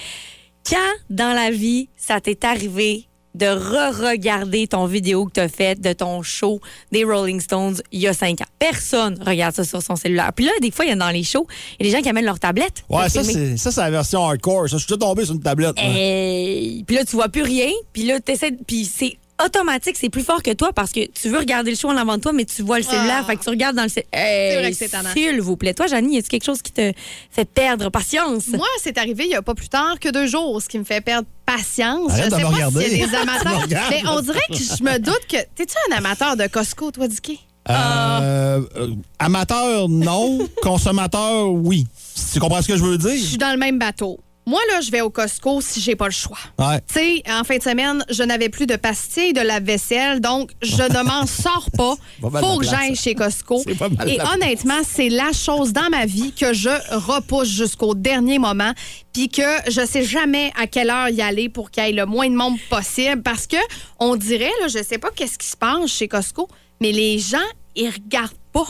Quand 0.69 0.77
dans 1.09 1.33
la 1.33 1.49
vie 1.49 1.89
ça 1.97 2.21
t'est 2.21 2.45
arrivé 2.45 3.07
de 3.35 3.45
re-regarder 3.47 4.67
ton 4.67 4.85
vidéo 4.85 5.25
que 5.25 5.33
tu 5.33 5.39
as 5.39 5.47
faite 5.49 5.81
de 5.81 5.93
ton 5.93 6.21
show 6.21 6.59
des 6.91 7.03
Rolling 7.03 7.39
Stones 7.39 7.77
il 7.91 8.01
y 8.01 8.07
a 8.07 8.13
cinq 8.13 8.41
ans? 8.41 8.45
Personne 8.59 9.17
regarde 9.25 9.55
ça 9.55 9.63
sur 9.63 9.81
son 9.81 9.95
cellulaire. 9.95 10.31
Puis 10.35 10.45
là, 10.45 10.51
des 10.61 10.71
fois, 10.71 10.85
il 10.85 10.89
y 10.89 10.91
a 10.91 10.95
dans 10.95 11.09
les 11.09 11.23
shows, 11.23 11.47
il 11.79 11.85
y 11.85 11.89
a 11.89 11.91
des 11.91 11.97
gens 11.97 12.03
qui 12.03 12.09
amènent 12.09 12.25
leur 12.25 12.39
tablette. 12.39 12.83
Ouais, 12.89 13.09
ça, 13.09 13.23
c'est 13.23 13.57
ça, 13.57 13.71
c'est 13.71 13.81
la 13.81 13.89
version 13.91 14.25
hardcore. 14.25 14.69
Ça, 14.69 14.77
je 14.77 14.83
suis 14.85 14.87
déjà 14.87 14.97
tombé 14.99 15.25
sur 15.25 15.33
une 15.35 15.41
tablette. 15.41 15.75
Puis 15.75 16.95
là, 16.95 17.05
tu 17.05 17.15
vois 17.15 17.29
plus 17.29 17.43
rien. 17.43 17.69
Puis 17.93 18.03
là, 18.03 18.19
t'essaies. 18.19 18.51
de- 18.51 18.63
Puis 18.65 18.85
c'est 18.85 19.17
automatique, 19.45 19.95
c'est 19.99 20.09
plus 20.09 20.23
fort 20.23 20.41
que 20.43 20.51
toi 20.51 20.71
parce 20.73 20.91
que 20.91 21.05
tu 21.07 21.29
veux 21.29 21.39
regarder 21.39 21.71
le 21.71 21.77
show 21.77 21.89
en 21.89 21.97
avant 21.97 22.17
de 22.17 22.21
toi, 22.21 22.33
mais 22.33 22.45
tu 22.45 22.61
vois 22.61 22.77
le 22.77 22.83
cellulaire. 22.83 23.19
Ah. 23.21 23.25
Fait 23.25 23.35
que 23.35 23.43
tu 23.43 23.49
regardes 23.49 23.75
dans 23.75 23.83
le 23.83 23.89
cellulaire. 23.89 24.71
S'il 25.13 25.41
vous 25.41 25.57
plaît. 25.57 25.73
Toi, 25.73 25.87
Janie, 25.87 26.15
y 26.15 26.17
a-tu 26.19 26.29
quelque 26.29 26.43
chose 26.45 26.61
qui 26.61 26.71
te 26.71 26.91
fait 27.31 27.45
perdre 27.45 27.89
patience? 27.89 28.47
Moi, 28.49 28.67
c'est 28.81 28.97
arrivé 28.97 29.23
il 29.25 29.29
n'y 29.29 29.35
a 29.35 29.41
pas 29.41 29.55
plus 29.55 29.69
tard 29.69 29.99
que 29.99 30.09
deux 30.09 30.27
jours, 30.27 30.61
ce 30.61 30.67
qui 30.69 30.79
me 30.79 30.83
fait 30.83 31.01
perdre 31.01 31.27
patience. 31.45 32.11
Arrête 32.11 32.25
je 32.31 32.35
sais 32.35 32.41
pas 32.41 32.47
regarder. 32.49 32.85
s'il 32.89 32.97
y 32.99 33.03
a 33.03 33.07
des 33.07 33.15
amateurs. 33.15 33.67
Mais 33.89 34.01
on 34.07 34.21
dirait 34.21 34.39
que 34.49 34.55
je 34.55 34.83
me 34.83 34.97
doute 34.99 35.25
que. 35.29 35.37
T'es-tu 35.55 35.75
un 35.91 35.97
amateur 35.97 36.35
de 36.37 36.47
Costco, 36.47 36.91
toi, 36.91 37.07
Dicky? 37.07 37.39
Euh, 37.69 38.61
euh, 38.75 38.87
amateur, 39.19 39.87
non. 39.87 40.39
Consommateur, 40.63 41.49
oui. 41.51 41.85
Tu 42.33 42.39
comprends 42.39 42.61
ce 42.61 42.67
que 42.67 42.75
je 42.77 42.83
veux 42.83 42.93
Je 42.93 43.07
dire? 43.07 43.23
suis 43.23 43.37
dans 43.37 43.51
le 43.51 43.57
même 43.57 43.77
bateau. 43.77 44.19
Moi, 44.45 44.59
là, 44.71 44.81
je 44.81 44.89
vais 44.89 45.01
au 45.01 45.11
Costco 45.11 45.61
si 45.61 45.79
j'ai 45.79 45.95
pas 45.95 46.07
le 46.07 46.11
choix. 46.13 46.37
Ouais. 46.57 46.79
Tu 46.87 46.95
sais, 46.95 47.23
en 47.31 47.43
fin 47.43 47.57
de 47.57 47.63
semaine, 47.63 48.03
je 48.09 48.23
n'avais 48.23 48.49
plus 48.49 48.65
de 48.65 48.75
pastilles 48.75 49.33
de 49.33 49.41
lave-vaisselle, 49.41 50.19
donc 50.19 50.51
je 50.63 50.81
ne 50.81 51.03
m'en 51.03 51.25
sors 51.27 51.69
pas. 51.77 51.95
Pas 52.21 52.41
Faut 52.41 52.57
que 52.57 52.65
j'aille 52.65 52.95
chez 52.95 53.13
Costco. 53.13 53.63
Et 54.07 54.19
honnêtement, 54.33 54.81
c'est 54.83 55.09
la 55.09 55.31
chose 55.31 55.73
dans 55.73 55.89
ma 55.91 56.05
vie 56.05 56.33
que 56.33 56.53
je 56.53 56.69
repousse 56.95 57.49
jusqu'au 57.49 57.93
dernier 57.93 58.39
moment, 58.39 58.71
puis 59.13 59.29
que 59.29 59.43
je 59.69 59.85
sais 59.85 60.03
jamais 60.03 60.51
à 60.59 60.65
quelle 60.65 60.89
heure 60.89 61.09
y 61.09 61.21
aller 61.21 61.47
pour 61.47 61.69
qu'il 61.69 61.83
y 61.83 61.89
ait 61.89 61.93
le 61.93 62.07
moins 62.07 62.29
de 62.29 62.35
monde 62.35 62.57
possible, 62.69 63.21
parce 63.21 63.45
que 63.45 63.57
on 63.99 64.15
dirait, 64.15 64.51
là, 64.61 64.67
je 64.67 64.83
sais 64.83 64.97
pas 64.97 65.09
qu'est-ce 65.15 65.37
qui 65.37 65.47
se 65.47 65.57
passe 65.57 65.91
chez 65.91 66.07
Costco, 66.07 66.47
mais 66.81 66.91
les 66.91 67.19
gens, 67.19 67.37
ils 67.75 67.89
regardent 67.89 68.31
pas 68.51 68.67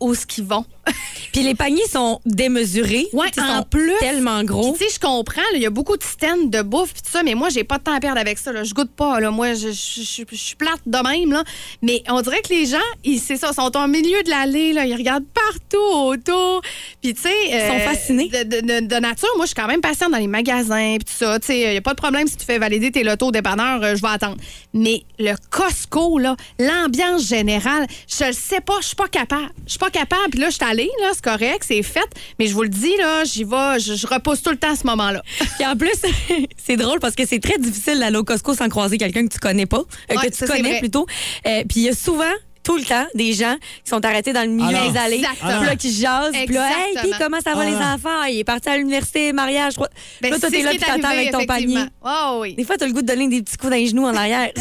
où 0.00 0.14
ce 0.14 0.26
qu'ils 0.26 0.44
vont. 0.44 0.64
Puis 1.32 1.42
les 1.42 1.54
paniers 1.54 1.86
sont 1.92 2.20
démesurés. 2.26 3.06
Ouais, 3.12 3.28
Ils 3.36 3.42
en 3.42 3.58
sont 3.58 3.62
plus. 3.64 3.92
Tellement 4.00 4.42
gros. 4.44 4.72
Puis, 4.72 4.86
Tu 4.86 4.90
sais, 4.92 4.94
je 4.96 5.06
comprends, 5.06 5.42
il 5.54 5.60
y 5.60 5.66
a 5.66 5.70
beaucoup 5.70 5.96
de 5.96 6.02
stands 6.02 6.44
de 6.46 6.62
bouffe 6.62 6.94
pis 6.94 7.02
tout 7.02 7.10
ça, 7.10 7.22
mais 7.22 7.34
moi, 7.34 7.48
j'ai 7.50 7.64
pas 7.64 7.78
de 7.78 7.82
temps 7.84 7.94
à 7.94 8.00
perdre 8.00 8.18
avec 8.20 8.38
ça. 8.38 8.50
Là. 8.52 8.64
Je 8.64 8.72
goûte 8.74 8.90
pas. 8.92 9.20
Là. 9.20 9.30
Moi, 9.30 9.54
je, 9.54 9.68
je- 9.68 10.00
je- 10.02 10.22
je 10.30 10.36
suis 10.36 10.56
plate 10.56 10.80
de 10.86 10.98
même. 11.08 11.32
Là. 11.32 11.44
Mais 11.82 12.02
on 12.08 12.20
dirait 12.22 12.40
que 12.40 12.48
les 12.52 12.66
gens, 12.66 12.78
ils, 13.04 13.18
c'est 13.20 13.36
ça, 13.36 13.52
sont 13.52 13.70
au 13.76 13.86
milieu 13.86 14.22
de 14.22 14.30
l'allée. 14.30 14.72
Là. 14.72 14.86
Ils 14.86 14.94
regardent 14.96 15.26
partout 15.34 15.76
autour. 15.94 16.62
Puis, 17.02 17.14
tu 17.14 17.22
sais. 17.22 17.34
euh, 17.52 17.68
sont 17.68 17.80
fascinés. 17.80 18.28
De, 18.28 18.42
de- 18.44 18.60
de- 18.80 18.86
de 18.86 18.96
nature, 18.96 19.28
moi, 19.36 19.44
je 19.44 19.48
suis 19.48 19.54
quand 19.54 19.66
même 19.68 19.80
patiente 19.80 20.10
dans 20.10 20.18
les 20.18 20.26
magasins 20.26 20.96
pis 20.98 21.04
tout 21.04 21.12
ça. 21.24 21.38
Tu 21.38 21.46
sais, 21.48 21.58
il 21.60 21.74
y 21.74 21.76
a 21.76 21.80
pas 21.82 21.92
de 21.94 22.00
problème 22.00 22.26
si 22.26 22.36
tu 22.36 22.44
fais 22.44 22.58
valider 22.58 22.90
tes 22.90 23.02
lotos 23.04 23.26
au 23.26 23.30
dépanneur, 23.32 23.82
euh, 23.82 23.94
je 23.96 24.02
vais 24.02 24.08
attendre. 24.08 24.36
Mais 24.74 25.02
le 25.18 25.34
Costco, 25.50 26.18
là, 26.18 26.36
l'ambiance 26.58 27.26
générale, 27.26 27.86
je 28.08 28.24
le 28.24 28.32
sais 28.32 28.60
pas, 28.60 28.74
je 28.80 28.86
suis 28.88 28.96
pas 28.96 29.08
capable. 29.08 29.50
Je 29.66 29.70
suis 29.72 29.78
pas 29.78 29.90
capable. 29.90 30.30
Puis 30.30 30.40
là, 30.40 30.48
je 30.50 30.54
suis 30.56 30.64
là, 31.00 31.10
c'est 31.14 31.24
correct, 31.24 31.64
c'est 31.66 31.82
fait. 31.82 32.08
Mais 32.38 32.46
je 32.46 32.54
vous 32.54 32.62
le 32.62 32.68
dis, 32.68 32.96
là, 32.98 33.24
j'y 33.24 33.44
vais, 33.44 33.78
je, 33.78 33.94
je 33.94 34.06
repousse 34.06 34.42
tout 34.42 34.50
le 34.50 34.56
temps 34.56 34.72
à 34.72 34.76
ce 34.76 34.86
moment-là. 34.86 35.22
Puis 35.58 35.66
en 35.66 35.76
plus, 35.76 35.92
c'est 36.56 36.76
drôle 36.76 37.00
parce 37.00 37.14
que 37.14 37.26
c'est 37.26 37.40
très 37.40 37.58
difficile 37.58 37.98
d'aller 37.98 38.16
au 38.18 38.24
Costco 38.24 38.54
sans 38.54 38.68
croiser 38.68 38.98
quelqu'un 38.98 39.26
que 39.26 39.32
tu 39.32 39.38
connais 39.38 39.66
pas, 39.66 39.78
euh, 40.10 40.14
Ouais, 40.16 40.26
que 40.28 40.32
tu 40.32 40.46
ça, 40.46 40.46
connais 40.46 40.78
plutôt. 40.78 41.06
Euh, 41.46 41.62
puis 41.68 41.80
il 41.80 41.82
y 41.84 41.88
a 41.88 41.94
souvent 41.94 42.24
tout 42.64 42.76
le 42.76 42.84
temps 42.84 43.06
des 43.14 43.32
gens 43.32 43.54
qui 43.82 43.88
sont 43.88 44.04
arrêtés 44.04 44.34
dans 44.34 44.42
le 44.42 44.48
milieu 44.48 44.76
Ah 44.78 44.90
des 44.90 44.98
allées, 44.98 45.22
puis 45.40 45.48
là 45.66 45.76
qui 45.76 45.90
jasent, 45.90 46.32
puis 46.44 46.54
là 46.54 46.68
hey, 46.68 46.96
puis 47.02 47.12
comment 47.18 47.38
ça 47.42 47.54
va 47.54 47.62
Ah 47.62 47.64
les 47.64 47.72
non. 47.72 47.80
enfants? 47.94 48.24
Il 48.28 48.40
est 48.40 48.44
parti 48.44 48.68
à 48.68 48.76
l'université, 48.76 49.32
mariage, 49.32 49.72
je 49.72 49.76
crois. 49.76 49.88
Ben, 50.20 50.30
là 50.32 50.38
toi 50.38 50.50
t'es 50.50 50.62
là 50.62 50.70
puis 50.70 50.78
t'attends 50.80 51.08
avec 51.08 51.30
ton 51.30 51.46
panier. 51.46 51.78
Oh, 52.04 52.38
oui. 52.42 52.54
Des 52.54 52.64
fois 52.64 52.76
t'as 52.76 52.86
le 52.86 52.92
goût 52.92 53.00
de 53.00 53.06
donner 53.06 53.26
des 53.28 53.42
petits 53.42 53.56
coups 53.56 53.70
dans 53.70 53.76
les 53.78 53.86
genoux 53.86 54.04
en 54.04 54.14
arrière. 54.14 54.50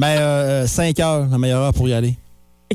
Ben, 0.00 0.06
euh, 0.18 0.66
5 0.66 0.98
heures, 1.00 1.26
la 1.30 1.36
meilleure 1.36 1.60
heure 1.60 1.74
pour 1.74 1.86
y 1.86 1.92
aller. 1.92 2.14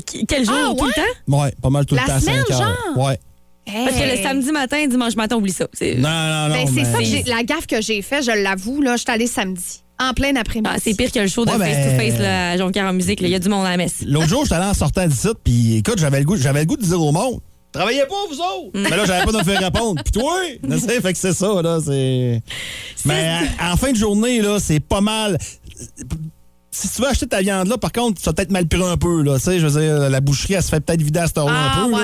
Qu- 0.00 0.24
Quel 0.26 0.44
jour? 0.44 0.54
Ah, 0.56 0.72
tout 0.76 0.86
le 0.86 0.92
temps? 0.92 1.38
Ouais, 1.42 1.54
pas 1.60 1.70
mal 1.70 1.84
tout 1.86 1.94
La 1.94 2.02
le 2.02 2.08
temps, 2.08 2.20
semaine, 2.20 2.42
5 2.48 2.50
heures. 2.52 2.58
genre? 2.94 3.06
Ouais. 3.06 3.18
Parce 3.66 3.96
que 3.96 4.16
le 4.16 4.22
samedi 4.22 4.50
matin, 4.50 4.86
dimanche 4.88 5.14
matin, 5.14 5.36
oublie 5.36 5.52
ça. 5.52 5.66
Non, 5.80 5.88
non, 5.98 6.48
non. 6.48 6.54
Ben, 6.54 6.66
c'est 6.66 6.72
mais- 6.72 6.84
ça 6.84 6.98
que 6.98 7.04
j'ai- 7.04 7.22
la 7.24 7.42
gaffe 7.44 7.66
que 7.66 7.80
j'ai 7.80 8.02
fait, 8.02 8.22
je 8.22 8.32
l'avoue, 8.42 8.80
là, 8.82 8.96
je 8.96 9.02
suis 9.02 9.10
allée 9.10 9.26
samedi, 9.28 9.82
en 10.00 10.12
plein 10.14 10.34
après-midi. 10.34 10.70
Ah, 10.74 10.78
c'est 10.82 10.94
pire 10.94 11.12
que 11.12 11.20
le 11.20 11.28
show 11.28 11.44
de 11.44 11.50
Ouais, 11.52 11.58
ben- 11.58 11.66
face-to-face 11.72 12.18
là, 12.20 12.50
à 12.52 12.56
Jonquière 12.56 12.86
en 12.86 12.92
musique. 12.92 13.20
là. 13.20 13.28
Il 13.28 13.30
y 13.30 13.34
a 13.34 13.38
du 13.38 13.48
monde 13.48 13.64
à 13.66 13.70
la 13.70 13.76
messe. 13.76 14.02
L'autre 14.04 14.28
jour, 14.28 14.42
j'étais 14.44 14.56
allé 14.56 14.66
en 14.66 14.74
sortant 14.74 15.06
d'ici, 15.06 15.28
puis 15.44 15.76
écoute, 15.76 15.98
j'avais 15.98 16.18
le 16.18 16.24
goût, 16.24 16.36
j'avais 16.36 16.60
le 16.60 16.66
goût 16.66 16.76
de 16.76 16.82
dire 16.84 17.00
au 17.00 17.12
monde. 17.12 17.40
Travaillez 17.70 18.02
pas, 18.06 18.14
vous 18.28 18.34
autres! 18.38 18.70
Mais 18.74 18.90
là, 18.90 19.04
j'avais 19.06 19.24
pas 19.24 19.32
de 19.32 19.38
me 19.38 19.44
faire 19.44 19.60
répondre. 19.60 20.02
Puis 20.02 20.12
toi! 20.12 20.34
Tu 20.70 20.78
sais, 20.80 21.00
fait 21.00 21.12
que 21.12 21.18
c'est 21.18 21.32
ça, 21.32 21.62
là, 21.62 21.78
c'est. 21.84 22.42
Mais 23.06 23.32
en, 23.60 23.72
en 23.72 23.76
fin 23.76 23.92
de 23.92 23.96
journée, 23.96 24.42
là, 24.42 24.58
c'est 24.60 24.80
pas 24.80 25.00
mal. 25.00 25.38
Si 26.74 26.88
tu 26.88 27.02
veux 27.02 27.08
acheter 27.08 27.26
ta 27.26 27.40
viande 27.42 27.68
là, 27.68 27.76
par 27.76 27.92
contre, 27.92 28.18
tu 28.18 28.24
vas 28.24 28.32
peut-être 28.32 28.50
mal 28.50 28.66
pris 28.66 28.82
un 28.82 28.96
peu, 28.96 29.22
là. 29.22 29.34
Tu 29.36 29.44
sais, 29.44 29.60
je 29.60 29.66
veux 29.66 29.80
dire, 29.80 30.08
la 30.10 30.20
boucherie, 30.22 30.54
elle 30.54 30.62
se 30.62 30.70
fait 30.70 30.80
peut-être 30.80 31.02
vider 31.02 31.20
à 31.20 31.26
cette 31.26 31.36
heure-là 31.38 31.52
Ah, 31.54 31.80
un 31.80 31.84
peu, 31.84 31.90
là. 31.92 31.98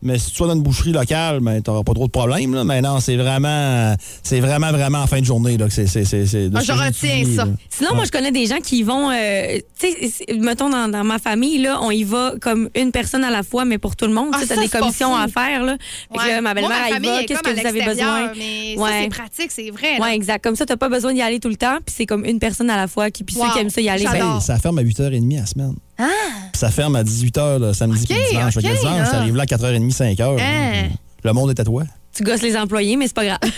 Mais 0.00 0.16
si 0.18 0.30
tu 0.30 0.38
vas 0.42 0.46
dans 0.48 0.54
une 0.54 0.62
boucherie 0.62 0.92
locale, 0.92 1.40
ben, 1.40 1.60
t'auras 1.60 1.82
pas 1.82 1.92
trop 1.92 2.06
de 2.06 2.10
problèmes, 2.12 2.54
là. 2.54 2.62
Mais 2.62 2.80
non, 2.80 3.00
c'est 3.00 3.16
vraiment, 3.16 3.94
c'est 4.22 4.38
vraiment, 4.38 4.70
vraiment 4.70 4.98
en 4.98 5.06
fin 5.08 5.18
de 5.20 5.24
journée, 5.24 5.56
là, 5.58 5.66
que 5.66 5.72
c'est, 5.72 5.88
c'est, 5.88 6.04
c'est, 6.04 6.24
Ah, 6.54 6.60
je 6.60 6.66
j'ai 6.66 6.72
retiens 6.72 7.24
ça. 7.36 7.44
là. 7.44 7.50
Sinon, 7.68 7.94
moi, 7.96 8.04
je 8.04 8.12
connais 8.12 8.30
des 8.30 8.46
gens 8.46 8.58
qui 8.62 8.84
vont, 8.84 9.10
euh, 9.10 9.58
tu 9.78 9.88
sais, 10.08 10.34
mettons 10.38 10.70
dans, 10.70 10.88
dans 10.88 11.02
ma 11.02 11.18
famille, 11.18 11.58
là, 11.58 11.80
on 11.82 11.90
y 11.90 12.04
va 12.04 12.34
comme 12.40 12.68
une 12.76 12.92
personne 12.92 13.24
à 13.24 13.30
la 13.30 13.42
fois, 13.42 13.64
mais 13.64 13.78
pour 13.78 13.96
tout 13.96 14.06
le 14.06 14.12
monde. 14.12 14.28
Ah, 14.32 14.38
tu 14.40 14.46
t'as 14.46 14.56
des 14.60 14.68
commissions 14.68 15.16
à 15.16 15.26
faire, 15.26 15.64
là. 15.64 15.76
Fait 16.12 16.18
que 16.18 16.22
Ouais. 16.22 16.28
là, 16.34 16.40
ma 16.42 16.54
belle-mère, 16.54 16.70
Moi, 16.70 16.78
ma 16.80 16.86
elle 16.88 16.94
famille 16.94 17.10
va, 17.10 17.22
est 17.22 17.26
qu'est-ce 17.26 17.42
comme 17.42 17.52
que 17.54 17.58
à 17.58 17.62
vous 17.62 17.66
avez 17.66 17.82
besoin? 17.84 18.32
Mais 18.36 18.76
ça, 18.76 18.84
c'est 19.02 19.08
pratique, 19.08 19.50
c'est 19.50 19.70
vrai. 19.70 20.00
Ouais, 20.00 20.14
exact. 20.14 20.44
Comme 20.44 20.54
ça, 20.54 20.64
t'as 20.64 20.76
pas 20.76 20.88
besoin 20.88 21.12
d'y 21.12 21.22
aller 21.22 21.40
tout 21.40 21.48
le 21.48 21.56
temps, 21.56 21.78
puis 21.84 21.92
c'est 21.96 22.06
comme 22.06 22.24
une 22.24 22.38
personne 22.38 22.70
à 22.70 22.76
la 22.76 22.86
fois, 22.86 23.10
qui, 23.10 23.24
puis 23.24 23.34
ceux 23.34 23.52
qui 23.52 23.58
aiment 23.58 23.70
ça 23.70 23.80
y 23.80 23.88
aller. 23.88 24.04
Ben, 24.04 24.38
ça 24.40 24.58
ferme 24.58 24.78
à 24.78 24.82
8h30 24.82 25.36
à 25.36 25.40
la 25.40 25.46
semaine. 25.46 25.74
Ah! 25.98 26.04
Puis 26.52 26.58
ça 26.60 26.70
ferme 26.70 26.96
à 26.96 27.02
18h 27.02 27.58
le 27.58 27.72
samedi 27.72 28.02
OK, 28.02 28.08
puis 28.08 28.16
le 28.16 28.30
dimanche. 28.30 28.54
Fait 28.54 28.62
que 28.62 28.66
OK, 28.66 28.72
le 28.72 28.78
dimanche, 28.78 28.98
là. 28.98 29.06
ça 29.06 29.16
arrive 29.18 29.36
là 29.36 29.42
à 29.42 29.46
4h30, 29.46 29.96
5h. 29.96 30.40
Hein? 30.40 30.88
Le 31.24 31.32
monde 31.32 31.50
est 31.50 31.60
à 31.60 31.64
toi. 31.64 31.82
tu 32.14 32.22
gosses 32.22 32.42
les 32.42 32.56
employés, 32.56 32.96
mais 32.96 33.06
c'est 33.06 33.16
pas 33.16 33.24
grave. 33.24 33.38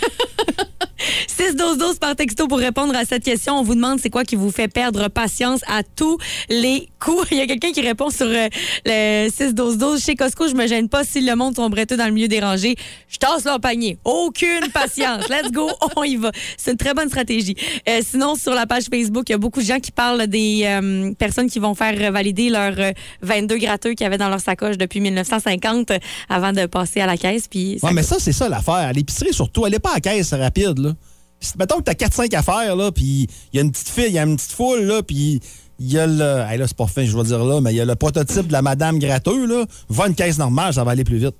6 1.61 1.77
6-12-12 1.77 1.99
par 1.99 2.15
texto 2.15 2.47
pour 2.47 2.57
répondre 2.57 2.95
à 2.95 3.05
cette 3.05 3.23
question. 3.23 3.53
On 3.59 3.63
vous 3.63 3.75
demande 3.75 3.99
c'est 3.99 4.09
quoi 4.09 4.23
qui 4.23 4.35
vous 4.35 4.49
fait 4.51 4.67
perdre 4.67 5.09
patience 5.09 5.61
à 5.67 5.83
tous 5.83 6.17
les 6.49 6.87
coups. 6.99 7.27
Il 7.31 7.37
y 7.37 7.41
a 7.41 7.45
quelqu'un 7.45 7.71
qui 7.71 7.81
répond 7.81 8.09
sur 8.09 8.25
euh, 8.25 8.47
le 8.85 9.29
6-12-12. 9.29 10.03
Chez 10.03 10.15
Costco, 10.15 10.47
je 10.47 10.55
me 10.55 10.65
gêne 10.65 10.89
pas 10.89 11.03
si 11.03 11.21
le 11.21 11.35
monde 11.35 11.55
sombrait 11.55 11.85
tout 11.85 11.97
dans 11.97 12.05
le 12.05 12.11
milieu 12.11 12.27
des 12.27 12.39
rangées. 12.39 12.75
Je 13.07 13.17
tasse 13.17 13.43
leur 13.45 13.59
panier. 13.59 13.99
Aucune 14.05 14.69
patience. 14.73 15.29
Let's 15.29 15.51
go, 15.51 15.69
on 15.95 16.03
y 16.03 16.15
va. 16.15 16.31
C'est 16.57 16.71
une 16.71 16.77
très 16.77 16.93
bonne 16.93 17.09
stratégie. 17.09 17.55
Euh, 17.87 18.01
sinon, 18.03 18.35
sur 18.35 18.53
la 18.53 18.65
page 18.65 18.85
Facebook, 18.91 19.29
il 19.29 19.33
y 19.33 19.35
a 19.35 19.37
beaucoup 19.37 19.61
de 19.61 19.65
gens 19.65 19.79
qui 19.79 19.91
parlent 19.91 20.25
des 20.27 20.63
euh, 20.65 21.13
personnes 21.13 21.49
qui 21.49 21.59
vont 21.59 21.75
faire 21.75 22.11
valider 22.11 22.49
leurs 22.49 22.79
euh, 22.79 22.91
22 23.21 23.57
gratteux 23.57 23.93
qu'ils 23.93 24.07
avaient 24.07 24.17
dans 24.17 24.29
leur 24.29 24.41
sacoche 24.41 24.77
depuis 24.77 24.99
1950 24.99 25.91
euh, 25.91 25.99
avant 26.27 26.53
de 26.53 26.65
passer 26.65 27.01
à 27.01 27.05
la 27.05 27.17
caisse. 27.17 27.47
Puis 27.47 27.77
ça 27.79 27.87
Ouais, 27.87 27.93
mais 27.93 28.03
ça, 28.03 28.17
c'est 28.19 28.33
ça 28.33 28.49
l'affaire. 28.49 28.73
À 28.73 28.93
l'épicerie, 28.93 29.33
surtout, 29.33 29.65
elle 29.65 29.73
n'est 29.73 29.79
pas 29.79 29.93
à 29.93 29.99
caisse 29.99 30.33
rapide, 30.33 30.79
là. 30.79 30.93
Mettons 31.57 31.77
que 31.77 31.83
t'as 31.83 31.93
4-5 31.93 32.35
affaires, 32.35 32.75
là, 32.75 32.91
puis 32.91 33.27
il 33.51 33.57
y 33.57 33.59
a 33.59 33.61
une 33.61 33.71
petite 33.71 33.89
file, 33.89 34.07
il 34.07 34.13
y 34.13 34.19
a 34.19 34.23
une 34.23 34.35
petite 34.35 34.51
foule, 34.51 34.81
là, 34.81 35.03
puis 35.03 35.39
il 35.79 35.91
y 35.91 35.97
a 35.97 36.07
le. 36.07 36.43
Hey, 36.47 36.57
là, 36.57 36.67
c'est 36.67 36.77
pas 36.77 36.87
fin, 36.87 37.03
je 37.03 37.15
vais 37.17 37.23
dire 37.23 37.43
là, 37.43 37.61
mais 37.61 37.73
il 37.73 37.77
y 37.77 37.81
a 37.81 37.85
le 37.85 37.95
prototype 37.95 38.47
de 38.47 38.53
la 38.53 38.61
Madame 38.61 38.99
Gratteux, 38.99 39.45
là. 39.45 39.65
Va 39.89 40.07
une 40.07 40.15
caisse 40.15 40.37
normale, 40.37 40.73
ça 40.73 40.83
va 40.83 40.91
aller 40.91 41.03
plus 41.03 41.17
vite. 41.17 41.35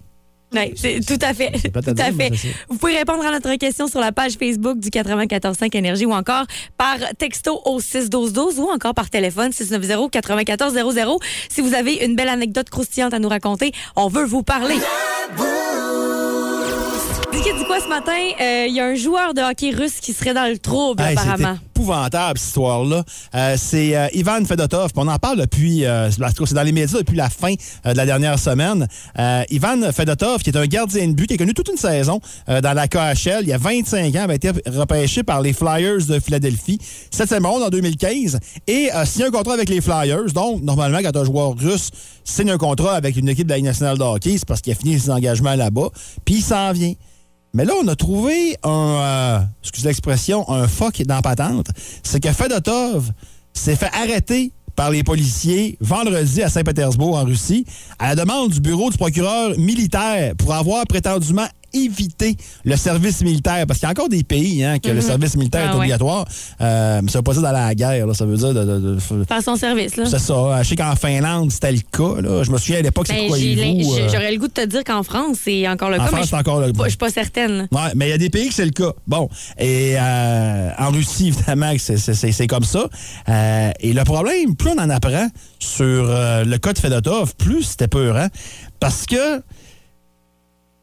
Oui, 0.53 0.73
c'est 0.75 0.99
tout 1.05 1.17
à 1.21 1.33
fait. 1.33 1.51
Tout 1.71 1.79
à 1.79 1.93
dire, 1.93 2.13
fait. 2.17 2.31
Vous 2.69 2.77
pouvez 2.77 2.97
répondre 2.97 3.25
à 3.25 3.31
notre 3.31 3.55
question 3.55 3.87
sur 3.87 4.01
la 4.01 4.11
page 4.11 4.33
Facebook 4.33 4.79
du 4.79 4.89
94.5 4.89 5.77
Énergie 5.77 6.05
ou 6.05 6.11
encore 6.11 6.45
par 6.77 6.97
texto 7.17 7.61
au 7.65 7.79
61212 7.79 8.59
ou 8.59 8.69
encore 8.69 8.93
par 8.93 9.09
téléphone 9.09 9.51
690-9400. 9.51 11.19
Si 11.49 11.61
vous 11.61 11.73
avez 11.73 12.05
une 12.05 12.15
belle 12.15 12.29
anecdote 12.29 12.69
croustillante 12.69 13.13
à 13.13 13.19
nous 13.19 13.29
raconter, 13.29 13.71
on 13.95 14.09
veut 14.09 14.25
vous 14.25 14.43
parler. 14.43 14.75
Dis 17.31 17.37
dis 17.57 17.65
quoi 17.65 17.79
ce 17.79 17.87
matin? 17.87 18.11
Euh, 18.41 18.65
Il 18.67 18.75
y 18.75 18.79
a 18.79 18.85
un 18.85 18.95
joueur 18.95 19.33
de 19.33 19.41
hockey 19.41 19.71
russe 19.71 19.99
qui 20.01 20.11
serait 20.13 20.33
dans 20.33 20.49
le 20.51 20.57
trouble, 20.57 21.01
Hey, 21.01 21.17
apparemment. 21.17 21.55
C'est 21.57 21.81
épouvantable, 21.81 22.37
cette 22.37 22.47
histoire-là. 22.49 23.03
Euh, 23.33 23.55
c'est 23.57 23.95
euh, 23.95 24.07
Ivan 24.13 24.43
Fedotov. 24.45 24.91
On 24.97 25.07
en 25.07 25.17
parle 25.17 25.37
depuis, 25.39 25.83
c'est 26.11 26.53
dans 26.53 26.63
les 26.63 26.71
médias 26.73 26.97
depuis 26.99 27.15
la 27.15 27.29
fin 27.29 27.53
de 27.53 27.95
la 27.95 28.05
dernière 28.05 28.37
semaine. 28.37 28.87
Ivan 29.49 29.91
Fedotov, 29.93 30.41
qui 30.43 30.49
est 30.49 30.57
un 30.57 30.65
gardien 30.67 31.07
de 31.07 31.13
but, 31.13 31.27
qui 31.27 31.33
a 31.33 31.37
connu 31.37 31.53
toute 31.53 31.69
une 31.69 31.77
saison 31.77 32.19
dans 32.47 32.73
la 32.73 32.87
KHL. 32.87 33.39
Il 33.41 33.47
y 33.47 33.53
a 33.53 33.57
25 33.57 34.15
ans, 34.15 34.23
avait 34.23 34.35
été 34.35 34.51
repêché 34.67 35.23
par 35.23 35.41
les 35.41 35.53
Flyers 35.53 36.05
de 36.07 36.19
Philadelphie. 36.19 36.79
Septième 37.09 37.45
ronde 37.45 37.63
en 37.63 37.69
2015. 37.69 38.39
Et 38.67 38.91
a 38.91 39.05
signé 39.05 39.25
un 39.25 39.31
contrat 39.31 39.53
avec 39.53 39.69
les 39.69 39.81
Flyers. 39.81 40.31
Donc, 40.33 40.61
normalement, 40.61 40.99
quand 41.01 41.15
un 41.15 41.25
joueur 41.25 41.55
russe 41.57 41.89
signe 42.23 42.51
un 42.51 42.57
contrat 42.57 42.93
avec 42.93 43.15
une 43.15 43.29
équipe 43.29 43.47
de 43.47 43.51
la 43.51 43.55
Ligue 43.57 43.65
nationale 43.65 43.97
de 43.97 44.03
hockey, 44.03 44.35
c'est 44.37 44.47
parce 44.47 44.61
qu'il 44.61 44.73
a 44.73 44.75
fini 44.75 44.99
ses 44.99 45.09
engagements 45.09 45.55
là-bas. 45.55 45.89
Puis 46.25 46.35
il 46.35 46.41
s'en 46.43 46.71
vient. 46.73 46.93
Mais 47.53 47.65
là, 47.65 47.73
on 47.83 47.87
a 47.87 47.95
trouvé 47.95 48.55
un, 48.63 48.69
euh, 48.69 49.39
excusez 49.61 49.89
l'expression, 49.89 50.49
un 50.49 50.67
fuck 50.67 51.01
dans 51.03 51.21
patente. 51.21 51.67
C'est 52.01 52.21
que 52.21 52.31
Fedotov 52.31 53.11
s'est 53.53 53.75
fait 53.75 53.89
arrêter 53.93 54.53
par 54.75 54.89
les 54.89 55.03
policiers 55.03 55.77
vendredi 55.81 56.41
à 56.41 56.49
Saint-Pétersbourg, 56.49 57.17
en 57.17 57.25
Russie, 57.25 57.65
à 57.99 58.09
la 58.09 58.23
demande 58.23 58.51
du 58.51 58.61
bureau 58.61 58.89
du 58.89 58.97
procureur 58.97 59.57
militaire 59.57 60.33
pour 60.37 60.53
avoir 60.53 60.85
prétendument 60.85 61.47
évité 61.73 62.35
le 62.65 62.75
service 62.75 63.21
militaire. 63.21 63.65
Parce 63.67 63.79
qu'il 63.79 63.87
y 63.87 63.89
a 63.89 63.91
encore 63.91 64.09
des 64.09 64.23
pays 64.23 64.63
hein, 64.63 64.79
que 64.79 64.89
le 64.89 65.01
service 65.01 65.35
militaire 65.35 65.61
Ah 65.65 65.67
est 65.67 65.71
ouais. 65.73 65.77
obligatoire. 65.79 66.25
Euh, 66.61 66.99
mais 67.03 67.11
ça 67.11 67.19
veut 67.19 67.23
pas 67.23 67.33
dire 67.33 67.41
d'aller 67.41 67.57
à 67.59 67.67
la 67.67 67.75
guerre. 67.75 68.07
là. 68.07 68.13
Ça 68.13 68.25
veut 68.25 68.37
dire 68.37 68.53
de... 68.53 68.63
de- 68.63 68.79
de- 68.95 69.23
Faire 69.27 69.41
son 69.43 69.55
service, 69.55 69.95
là. 69.97 70.05
c'est 70.05 70.19
ça. 70.19 70.63
Je 70.63 70.67
sais 70.69 70.75
qu'en 70.75 70.95
Finlande, 70.95 71.51
c'était 71.51 71.71
le 71.71 71.79
cas. 71.79 72.21
Là. 72.21 72.43
Je 72.43 72.51
me 72.51 72.57
souviens 72.57 72.79
à 72.79 72.81
l'époque, 72.81 73.07
c'est 73.07 73.13
Ben, 73.13 73.27
quoi 73.27 73.37
j'ai- 73.37 74.09
J'aurais 74.11 74.31
le 74.31 74.37
goût 74.37 74.47
de 74.47 74.53
te 74.53 74.65
dire 74.65 74.83
qu'en 74.83 75.03
France, 75.03 75.37
c'est 75.43 75.67
encore 75.67 75.89
le 75.89 75.95
En 75.95 75.99
cas, 75.99 76.03
mais 76.11 76.17
France, 76.17 76.27
c'est 76.29 76.35
encore 76.35 76.59
le 76.59 76.71
je 76.83 76.89
suis 76.89 76.97
pas 76.97 77.09
certaine. 77.09 77.67
Ouais, 77.71 77.79
mais 77.95 78.07
il 78.07 78.09
y 78.11 78.13
a 78.13 78.17
des 78.17 78.29
pays 78.29 78.47
que 78.49 78.53
c'est 78.53 78.65
le 78.65 78.71
cas. 78.71 78.91
Bon, 79.07 79.29
et 79.57 79.95
euh, 79.97 80.69
en 80.77 80.89
Russie, 80.91 81.27
évidemment, 81.35 81.71
c'est- 81.77 82.47
comme 82.47 82.63
ça. 82.63 82.87
Euh, 83.29 83.71
et 83.79 83.93
le 83.93 84.03
problème, 84.03 84.55
plus 84.55 84.69
on 84.71 84.79
en 84.81 84.89
apprend 84.89 85.27
sur 85.59 85.85
euh, 85.85 86.43
le 86.43 86.57
cas 86.57 86.73
de 86.73 86.79
Fedotov, 86.79 87.35
plus 87.37 87.63
c'était 87.63 87.87
peurant. 87.87 88.27
Parce 88.79 89.05
que 89.05 89.41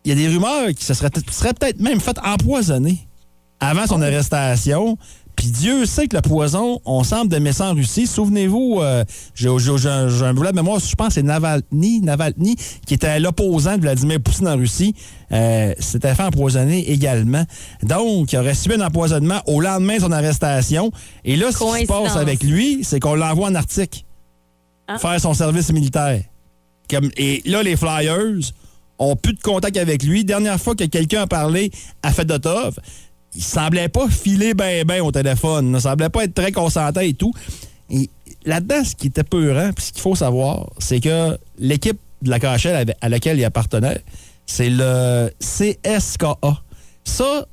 il 0.08 0.18
y 0.18 0.24
a 0.24 0.28
des 0.28 0.34
rumeurs 0.34 0.68
qui 0.74 0.84
se 0.84 0.94
seraient, 0.94 1.10
seraient 1.30 1.52
peut-être 1.52 1.80
même 1.80 2.00
fait 2.00 2.16
empoisonner 2.24 2.98
avant 3.60 3.86
son 3.86 4.00
arrestation. 4.00 4.96
Puis 5.36 5.48
Dieu 5.50 5.84
sait 5.86 6.08
que 6.08 6.16
le 6.16 6.22
poison, 6.22 6.80
on 6.86 7.04
semble 7.04 7.28
d'aimer 7.30 7.52
ça 7.52 7.70
en 7.70 7.74
Russie. 7.74 8.06
Souvenez-vous, 8.06 8.78
euh, 8.80 9.04
j'ai 9.34 9.48
un 9.48 10.34
brûlé 10.34 10.50
de 10.50 10.56
mémoire, 10.56 10.80
je 10.80 10.94
pense 10.96 11.08
que 11.08 11.14
c'est 11.14 11.22
Navalny, 11.22 12.00
Navalny, 12.00 12.56
qui 12.86 12.94
était 12.94 13.20
l'opposant 13.20 13.76
de 13.76 13.82
Vladimir 13.82 14.18
Poutine 14.20 14.48
en 14.48 14.56
Russie. 14.56 14.94
Euh, 15.30 15.74
S'était 15.78 16.14
fait 16.14 16.24
empoisonner 16.24 16.90
également. 16.90 17.44
Donc, 17.82 18.32
il 18.32 18.38
aurait 18.38 18.54
subi 18.54 18.76
un 18.76 18.86
empoisonnement 18.86 19.40
au 19.46 19.60
lendemain 19.60 19.96
de 19.96 20.00
son 20.00 20.12
arrestation. 20.12 20.90
Et 21.24 21.36
là, 21.36 21.52
ce 21.52 21.58
qui 21.58 21.82
se 21.82 21.86
passe 21.86 22.16
avec 22.16 22.42
lui, 22.42 22.80
c'est 22.82 22.98
qu'on 22.98 23.14
l'envoie 23.14 23.48
en 23.48 23.54
Arctique 23.54 24.06
Ah. 24.88 24.98
faire 24.98 25.20
son 25.20 25.34
service 25.34 25.70
militaire. 25.70 26.22
Comme, 26.90 27.10
et 27.18 27.42
là, 27.44 27.62
les 27.62 27.76
Flyers 27.76 28.52
ont 28.98 29.16
plus 29.16 29.34
de 29.34 29.40
contact 29.40 29.76
avec 29.76 30.02
lui. 30.02 30.24
Dernière 30.24 30.60
fois 30.60 30.74
que 30.74 30.84
quelqu'un 30.84 31.22
a 31.22 31.26
parlé 31.26 31.70
à 32.02 32.12
Fedotov, 32.12 32.78
il 33.34 33.42
semblait 33.42 33.88
pas 33.88 34.08
filer 34.08 34.54
bien 34.54 34.84
ben 34.84 35.00
au 35.02 35.12
téléphone. 35.12 35.72
Il 35.74 35.80
semblait 35.80 36.08
pas 36.08 36.24
être 36.24 36.34
très 36.34 36.52
consentant 36.52 37.00
et 37.00 37.14
tout. 37.14 37.32
Et 37.90 38.10
là-dedans, 38.44 38.84
ce 38.84 38.94
qui 38.94 39.08
était 39.08 39.24
peurant, 39.24 39.70
puis 39.74 39.86
ce 39.86 39.92
qu'il 39.92 40.02
faut 40.02 40.14
savoir, 40.14 40.70
c'est 40.78 41.00
que 41.00 41.38
l'équipe 41.58 41.98
de 42.22 42.30
la 42.30 42.40
KHL 42.40 42.94
à 43.00 43.08
laquelle 43.08 43.38
il 43.38 43.44
appartenait, 43.44 44.02
c'est 44.46 44.70
le 44.70 45.30
CSKA. 45.40 46.62
Ça, 47.04 47.46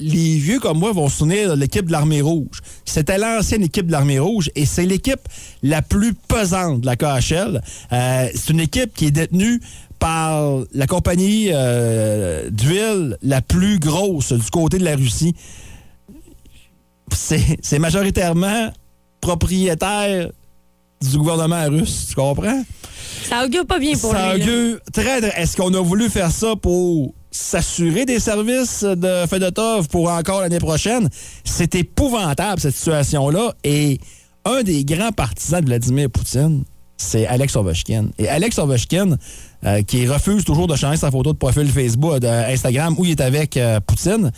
les 0.00 0.36
vieux 0.38 0.58
comme 0.58 0.78
moi 0.78 0.92
vont 0.92 1.08
se 1.08 1.18
souvenir 1.18 1.50
de 1.50 1.60
l'équipe 1.60 1.86
de 1.86 1.92
l'Armée 1.92 2.20
Rouge. 2.20 2.60
C'était 2.84 3.18
l'ancienne 3.18 3.62
équipe 3.62 3.86
de 3.86 3.92
l'Armée 3.92 4.18
Rouge 4.18 4.50
et 4.54 4.66
c'est 4.66 4.84
l'équipe 4.84 5.20
la 5.62 5.82
plus 5.82 6.14
pesante 6.14 6.80
de 6.80 6.86
la 6.86 6.96
KHL. 6.96 7.62
Euh, 7.92 8.28
c'est 8.34 8.50
une 8.50 8.60
équipe 8.60 8.92
qui 8.94 9.06
est 9.06 9.10
détenue 9.10 9.60
par 10.04 10.58
la 10.74 10.86
compagnie 10.86 11.48
euh, 11.50 12.50
d'huile 12.50 13.16
la 13.22 13.40
plus 13.40 13.78
grosse 13.78 14.34
du 14.34 14.50
côté 14.50 14.76
de 14.76 14.84
la 14.84 14.96
Russie. 14.96 15.34
C'est 17.10 17.78
majoritairement 17.78 18.70
propriétaire 19.22 20.28
du 21.00 21.16
gouvernement 21.16 21.64
russe, 21.70 22.06
tu 22.10 22.14
comprends? 22.16 22.62
Ça 23.28 23.44
augure 23.46 23.64
pas 23.66 23.78
bien 23.78 23.96
pour 23.96 24.10
Ça 24.12 24.34
lui. 24.34 24.40
là. 24.40 24.44
augure 24.46 24.78
très, 24.92 25.20
très- 25.22 25.40
Est-ce 25.42 25.56
qu'on 25.56 25.72
a 25.72 25.80
voulu 25.80 26.10
faire 26.10 26.30
ça 26.30 26.54
pour 26.54 27.14
s'assurer 27.30 28.04
des 28.04 28.20
services 28.20 28.82
de 28.84 29.24
Fedotov 29.26 29.88
pour 29.88 30.10
encore 30.10 30.42
l'année 30.42 30.58
prochaine? 30.58 31.08
C'est 31.44 31.74
épouvantable, 31.76 32.60
cette 32.60 32.74
situation-là. 32.74 33.54
Et 33.64 33.98
un 34.44 34.62
des 34.62 34.84
grands 34.84 35.12
partisans 35.12 35.62
de 35.62 35.66
Vladimir 35.66 36.10
Poutine, 36.10 36.64
c'est 36.96 37.26
Alex 37.26 37.56
Ovechkin. 37.56 38.06
Et 38.18 38.28
Alex 38.28 38.58
Ovechkin, 38.58 39.16
euh, 39.64 39.82
qui 39.82 40.06
refuse 40.06 40.44
toujours 40.44 40.66
de 40.66 40.76
changer 40.76 40.96
sa 40.96 41.10
photo 41.10 41.32
de 41.32 41.38
profil 41.38 41.70
Facebook, 41.70 42.18
de 42.18 42.26
Instagram, 42.26 42.94
où 42.98 43.04
il 43.04 43.12
est 43.12 43.20
avec 43.20 43.56
euh, 43.56 43.80
Poutine, 43.80 44.30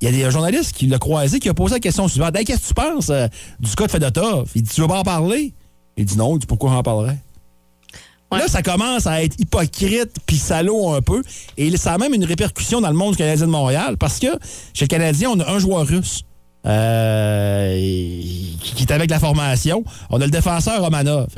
il 0.00 0.06
y 0.06 0.08
a 0.08 0.24
des 0.24 0.30
journalistes 0.30 0.72
qui 0.72 0.86
l'ont 0.86 0.98
croisé, 0.98 1.38
qui 1.38 1.48
ont 1.50 1.54
posé 1.54 1.74
la 1.74 1.80
question 1.80 2.08
suivante. 2.08 2.36
Hey, 2.36 2.44
Qu'est-ce 2.44 2.62
que 2.62 2.68
tu 2.68 2.74
penses 2.74 3.10
euh, 3.10 3.28
du 3.60 3.70
cas 3.74 3.86
de 3.86 3.90
Fedotov? 3.90 4.50
Il 4.54 4.62
dit, 4.62 4.70
tu 4.74 4.80
veux 4.80 4.88
pas 4.88 4.98
en 4.98 5.04
parler? 5.04 5.54
Il 5.96 6.04
dit 6.04 6.16
non. 6.16 6.36
Il 6.36 6.40
dit, 6.40 6.46
pourquoi 6.46 6.70
j'en 6.70 6.82
parlerais? 6.82 7.18
Ouais. 8.32 8.38
Là, 8.38 8.48
ça 8.48 8.62
commence 8.62 9.06
à 9.06 9.22
être 9.22 9.38
hypocrite 9.38 10.12
puis 10.26 10.38
salaud 10.38 10.94
un 10.94 11.02
peu. 11.02 11.22
Et 11.56 11.76
ça 11.76 11.92
a 11.92 11.98
même 11.98 12.14
une 12.14 12.24
répercussion 12.24 12.80
dans 12.80 12.88
le 12.88 12.96
monde 12.96 13.12
du 13.12 13.18
Canadien 13.18 13.46
de 13.46 13.50
Montréal 13.50 13.96
parce 13.98 14.18
que 14.18 14.28
chez 14.72 14.86
le 14.86 14.88
Canadien, 14.88 15.30
on 15.30 15.38
a 15.38 15.50
un 15.50 15.58
joueur 15.58 15.86
russe 15.86 16.24
euh, 16.66 17.76
qui, 17.80 18.74
qui 18.74 18.82
est 18.82 18.92
avec 18.92 19.10
la 19.10 19.18
formation. 19.18 19.84
On 20.10 20.20
a 20.20 20.24
le 20.24 20.30
défenseur 20.30 20.82
Romanov. 20.82 21.28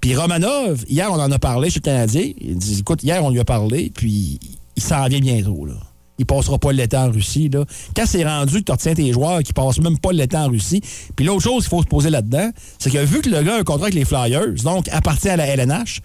Puis 0.00 0.14
Romanov, 0.14 0.84
hier, 0.88 1.10
on 1.10 1.20
en 1.20 1.30
a 1.30 1.38
parlé 1.38 1.70
chez 1.70 1.80
le 1.80 1.84
Canadien. 1.84 2.30
Il 2.40 2.56
dit 2.56 2.80
écoute, 2.80 3.02
hier, 3.02 3.24
on 3.24 3.30
lui 3.30 3.40
a 3.40 3.44
parlé, 3.44 3.90
puis 3.94 4.38
il 4.76 4.82
s'en 4.82 5.06
vient 5.06 5.20
bientôt. 5.20 5.64
Là. 5.64 5.74
Il 6.18 6.26
passera 6.26 6.58
pas 6.58 6.72
l'été 6.72 6.96
en 6.96 7.10
Russie. 7.10 7.48
Là. 7.48 7.64
Quand 7.96 8.04
c'est 8.06 8.24
rendu 8.24 8.60
que 8.60 8.64
tu 8.64 8.72
retiens 8.72 8.94
tes 8.94 9.12
joueurs 9.12 9.42
qui 9.42 9.52
passent 9.52 9.80
même 9.80 9.98
pas 9.98 10.12
l'été 10.12 10.36
en 10.36 10.48
Russie. 10.48 10.80
Puis 11.16 11.24
l'autre 11.24 11.42
chose 11.42 11.64
qu'il 11.64 11.70
faut 11.70 11.82
se 11.82 11.88
poser 11.88 12.10
là-dedans, 12.10 12.50
c'est 12.78 12.90
que 12.90 12.98
vu 12.98 13.20
que 13.20 13.30
le 13.30 13.42
gars 13.42 13.56
a 13.56 13.60
un 13.60 13.64
contrat 13.64 13.86
avec 13.86 13.94
les 13.94 14.04
Flyers, 14.04 14.54
donc 14.62 14.88
appartient 14.92 15.28
à 15.28 15.36
la 15.36 15.46
LNH, 15.46 16.00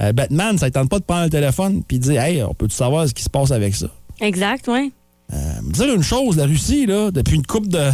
euh, 0.00 0.12
Batman, 0.12 0.56
ça 0.58 0.66
ne 0.66 0.70
tente 0.70 0.88
pas 0.88 1.00
de 1.00 1.04
prendre 1.04 1.24
le 1.24 1.30
téléphone 1.30 1.82
puis 1.82 1.98
de 1.98 2.04
dire 2.04 2.22
Hey, 2.22 2.42
on 2.42 2.54
peut-tu 2.54 2.76
savoir 2.76 3.08
ce 3.08 3.14
qui 3.14 3.22
se 3.22 3.30
passe 3.30 3.50
avec 3.50 3.74
ça? 3.74 3.88
Exact, 4.20 4.68
oui. 4.68 4.92
Euh, 5.32 5.62
me 5.62 5.72
dire 5.72 5.94
une 5.94 6.02
chose, 6.02 6.36
la 6.36 6.46
Russie, 6.46 6.86
là, 6.86 7.10
depuis 7.10 7.36
une 7.36 7.46
coupe 7.46 7.68
de. 7.68 7.90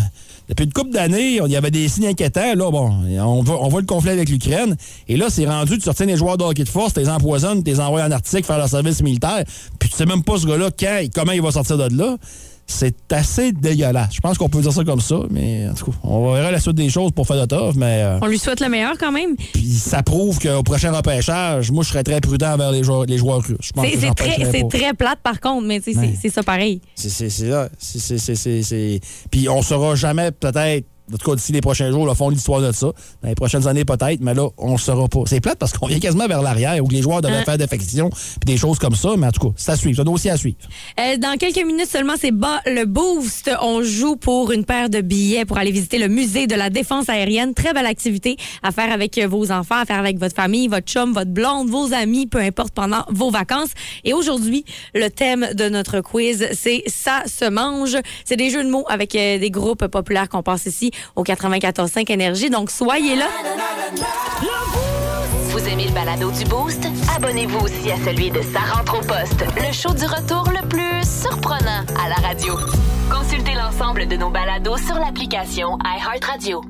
Depuis 0.46 0.64
une 0.64 0.72
couple 0.74 0.90
d'années, 0.90 1.40
il 1.42 1.50
y 1.50 1.56
avait 1.56 1.70
des 1.70 1.88
signes 1.88 2.08
inquiétants. 2.08 2.54
Là, 2.54 2.70
bon, 2.70 2.92
on 3.18 3.42
voit, 3.42 3.64
on 3.64 3.68
voit 3.68 3.80
le 3.80 3.86
conflit 3.86 4.10
avec 4.10 4.28
l'Ukraine. 4.28 4.76
Et 5.08 5.16
là, 5.16 5.30
c'est 5.30 5.46
rendu, 5.46 5.78
tu 5.78 5.84
sortir 5.84 6.06
des 6.06 6.18
joueurs 6.18 6.36
de 6.36 6.44
hockey 6.44 6.64
de 6.64 6.68
force, 6.68 6.92
tu 6.92 7.00
les 7.00 7.08
empoisonnes, 7.08 7.64
tu 7.64 7.70
les 7.70 7.80
envoies 7.80 8.02
en 8.02 8.10
Arctique 8.10 8.44
faire 8.44 8.58
leur 8.58 8.68
service 8.68 9.02
militaire. 9.02 9.42
Puis 9.78 9.88
tu 9.88 9.96
sais 9.96 10.04
même 10.04 10.22
pas 10.22 10.36
ce 10.36 10.46
gars-là, 10.46 10.68
quand 10.78 10.98
et 11.00 11.08
comment 11.08 11.32
il 11.32 11.40
va 11.40 11.50
sortir 11.50 11.78
de 11.78 11.96
là. 11.96 12.18
C'est 12.66 13.12
assez 13.12 13.52
dégueulasse. 13.52 14.14
Je 14.14 14.20
pense 14.20 14.38
qu'on 14.38 14.48
peut 14.48 14.60
dire 14.62 14.72
ça 14.72 14.84
comme 14.84 15.00
ça, 15.00 15.16
mais 15.30 15.68
en 15.68 15.74
tout 15.74 15.86
cas, 15.90 15.96
on 16.02 16.32
verra 16.32 16.50
la 16.50 16.58
suite 16.60 16.76
des 16.76 16.88
choses 16.88 17.12
pour 17.12 17.26
Fedotov, 17.26 17.76
mais 17.76 18.02
euh, 18.02 18.18
On 18.22 18.26
lui 18.26 18.38
souhaite 18.38 18.60
le 18.60 18.68
meilleur 18.68 18.96
quand 18.98 19.12
même. 19.12 19.36
puis 19.36 19.62
ça 19.72 20.02
prouve 20.02 20.38
qu'au 20.38 20.62
prochain 20.62 20.90
repêchage, 20.92 21.70
moi, 21.70 21.84
je 21.84 21.90
serais 21.90 22.02
très 22.02 22.20
prudent 22.20 22.52
envers 22.54 22.72
les 22.72 22.82
joueurs, 22.82 23.04
les 23.04 23.18
joueurs 23.18 23.42
russes. 23.42 23.70
C'est 23.74 24.14
très, 24.14 24.68
très 24.68 24.94
plate 24.94 25.18
par 25.22 25.40
contre, 25.40 25.66
mais 25.66 25.80
tu 25.80 25.92
sais, 25.92 26.16
c'est- 26.20 26.28
ça 26.30 26.42
pareil. 26.42 26.80
C'est- 26.94 27.08
C'est 27.10 27.28
c'est 27.30 27.48
là. 27.48 27.68
C'est- 27.78 27.98
c'est- 27.98 28.18
c'est- 28.18 28.34
c'est- 28.34 28.62
c'est- 28.62 29.00
Puis 29.30 29.48
on 29.48 29.62
saura 29.62 29.94
jamais, 29.94 30.30
peut-être, 30.32 30.86
en 31.12 31.16
tout 31.16 31.30
cas 31.30 31.36
d'ici 31.36 31.52
les 31.52 31.60
prochains 31.60 31.90
jours, 31.90 32.06
le 32.06 32.14
fond 32.14 32.30
de 32.30 32.34
l'histoire 32.34 32.60
de 32.60 32.72
ça. 32.72 32.86
Dans 33.22 33.28
les 33.28 33.34
prochaines 33.34 33.66
années, 33.66 33.84
peut-être, 33.84 34.20
mais 34.20 34.34
là, 34.34 34.48
on 34.56 34.72
ne 34.72 34.78
saura 34.78 35.08
pas. 35.08 35.20
C'est 35.26 35.40
plate 35.40 35.58
parce 35.58 35.72
qu'on 35.72 35.86
vient 35.86 35.98
quasiment 36.00 36.26
vers 36.26 36.42
l'arrière 36.42 36.82
où 36.82 36.88
les 36.88 37.02
joueurs 37.02 37.20
devaient 37.20 37.34
Hein? 37.34 37.44
faire 37.44 37.58
défection 37.58 38.10
puis 38.10 38.46
des 38.46 38.56
choses 38.56 38.78
comme 38.78 38.94
ça, 38.94 39.10
mais 39.16 39.26
en 39.26 39.32
tout 39.32 39.50
cas, 39.50 39.72
à 39.72 39.76
suivre. 39.76 39.96
C'est 39.96 40.02
un 40.02 40.04
dossier 40.04 40.30
à 40.30 40.36
suivre. 40.36 40.56
Euh, 40.98 41.16
dans 41.16 41.36
quelques 41.36 41.64
minutes 41.64 41.88
seulement, 41.88 42.14
c'est 42.18 42.30
bas 42.30 42.60
le 42.66 42.84
boost. 42.84 43.50
On 43.60 43.82
joue 43.82 44.16
pour 44.16 44.52
une 44.52 44.64
paire 44.64 44.88
de 44.88 45.00
billets 45.00 45.44
pour 45.44 45.58
aller 45.58 45.72
visiter 45.72 45.98
le 45.98 46.08
musée 46.08 46.46
de 46.46 46.54
la 46.54 46.70
défense 46.70 47.08
aérienne. 47.08 47.54
Très 47.54 47.72
belle 47.72 47.86
activité 47.86 48.36
à 48.62 48.72
faire 48.72 48.92
avec 48.92 49.18
vos 49.18 49.50
enfants, 49.50 49.80
à 49.80 49.84
faire 49.84 49.98
avec 49.98 50.18
votre 50.18 50.34
famille, 50.34 50.68
votre 50.68 50.86
chum, 50.86 51.12
votre 51.12 51.30
blonde, 51.30 51.68
vos 51.68 51.92
amis, 51.92 52.26
peu 52.26 52.38
importe 52.38 52.72
pendant 52.74 53.04
vos 53.10 53.30
vacances. 53.30 53.70
Et 54.04 54.12
aujourd'hui, 54.12 54.64
le 54.94 55.08
thème 55.08 55.48
de 55.54 55.68
notre 55.68 56.00
quiz, 56.00 56.48
c'est 56.52 56.82
ça 56.86 57.22
se 57.26 57.48
mange. 57.48 57.96
C'est 58.24 58.36
des 58.36 58.50
jeux 58.50 58.64
de 58.64 58.70
mots 58.70 58.84
avec 58.88 59.14
euh, 59.14 59.38
des 59.38 59.50
groupes 59.50 59.86
populaires 59.86 60.28
qu'on 60.28 60.42
passe 60.42 60.66
ici 60.66 60.90
au 61.16 61.24
94.5 61.24 62.10
Énergie. 62.10 62.50
Donc 62.50 62.70
soyez 62.70 63.16
là. 63.16 63.26
Vous 65.50 65.68
aimez 65.68 65.86
le 65.86 65.92
balado 65.92 66.30
du 66.32 66.44
Boost? 66.46 66.84
Abonnez-vous 67.16 67.60
aussi 67.60 67.90
à 67.92 67.96
celui 68.04 68.30
de 68.30 68.40
Sa 68.42 68.60
rentre 68.74 68.98
au 68.98 69.00
poste, 69.00 69.44
le 69.56 69.72
show 69.72 69.94
du 69.94 70.04
retour 70.04 70.50
le 70.50 70.66
plus 70.68 71.02
surprenant 71.04 71.84
à 72.04 72.08
la 72.08 72.16
radio. 72.26 72.56
Consultez 73.10 73.54
l'ensemble 73.54 74.08
de 74.08 74.16
nos 74.16 74.30
balados 74.30 74.78
sur 74.78 74.96
l'application 74.96 75.78
iHeartRadio. 75.84 76.62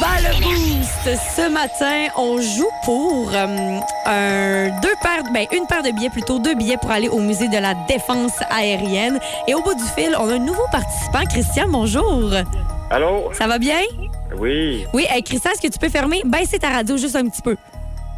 Bas 0.00 0.20
le 0.22 0.42
boost. 0.42 0.90
Ce 1.36 1.48
matin, 1.48 2.08
on 2.16 2.40
joue 2.40 2.70
pour 2.84 3.30
euh, 3.34 3.80
un, 4.06 4.68
deux 4.80 4.94
paires, 5.02 5.22
ben, 5.32 5.46
une 5.52 5.66
paire 5.66 5.82
de 5.82 5.90
billets 5.90 6.10
plutôt, 6.10 6.38
deux 6.38 6.54
billets 6.54 6.76
pour 6.76 6.90
aller 6.90 7.08
au 7.08 7.18
musée 7.18 7.48
de 7.48 7.56
la 7.58 7.74
défense 7.88 8.32
aérienne. 8.50 9.18
Et 9.48 9.54
au 9.54 9.62
bout 9.62 9.74
du 9.74 9.84
fil, 9.96 10.14
on 10.18 10.28
a 10.28 10.34
un 10.34 10.38
nouveau 10.38 10.64
participant. 10.80 11.24
Christian, 11.30 11.68
bonjour. 11.68 12.32
Allô? 12.90 13.30
Ça 13.32 13.46
va 13.46 13.58
bien? 13.58 13.80
Oui. 14.38 14.84
Oui, 14.92 15.06
hey, 15.10 15.22
Christian, 15.22 15.52
est-ce 15.52 15.60
que 15.60 15.72
tu 15.72 15.78
peux 15.78 15.88
fermer? 15.88 16.22
Baisser 16.24 16.58
ta 16.58 16.70
radio 16.70 16.96
juste 16.96 17.16
un 17.16 17.28
petit 17.28 17.42
peu. 17.42 17.56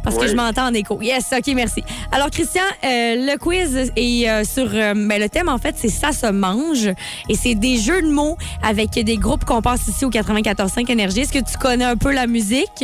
Parce 0.03 0.17
que 0.17 0.27
je 0.27 0.35
m'entends 0.35 0.67
en 0.67 0.73
écho. 0.73 1.01
Yes, 1.01 1.31
OK, 1.31 1.53
merci. 1.55 1.81
Alors, 2.11 2.29
Christian, 2.29 2.63
euh, 2.83 3.15
le 3.15 3.37
quiz 3.37 3.91
est 3.95 4.29
euh, 4.29 4.43
sur... 4.43 4.65
euh, 4.73 4.93
ben, 4.95 5.21
le 5.21 5.29
thème, 5.29 5.47
en 5.47 5.57
fait, 5.57 5.75
c'est 5.77 5.87
«Ça 5.89 6.11
se 6.11 6.25
mange». 6.25 6.89
Et 7.29 7.35
c'est 7.35 7.55
des 7.55 7.77
jeux 7.77 8.01
de 8.01 8.09
mots 8.09 8.37
avec 8.61 8.91
des 8.91 9.15
groupes 9.15 9.45
qu'on 9.45 9.61
passe 9.61 9.87
ici 9.87 10.03
au 10.03 10.09
94.5 10.09 10.91
Énergie. 10.91 11.21
Est-ce 11.21 11.31
que 11.31 11.39
tu 11.39 11.57
connais 11.57 11.85
un 11.85 11.95
peu 11.95 12.11
la 12.11 12.27
musique? 12.27 12.83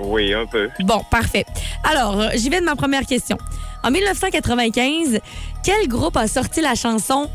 Oui, 0.00 0.34
un 0.34 0.46
peu. 0.46 0.68
Bon, 0.80 1.00
parfait. 1.10 1.46
Alors, 1.88 2.30
j'y 2.34 2.48
vais 2.48 2.58
de 2.60 2.64
ma 2.64 2.74
première 2.74 3.06
question. 3.06 3.38
En 3.84 3.92
1995, 3.92 5.20
quel 5.62 5.86
groupe 5.86 6.16
a 6.16 6.26
sorti 6.26 6.60
la 6.60 6.74
chanson 6.74 7.30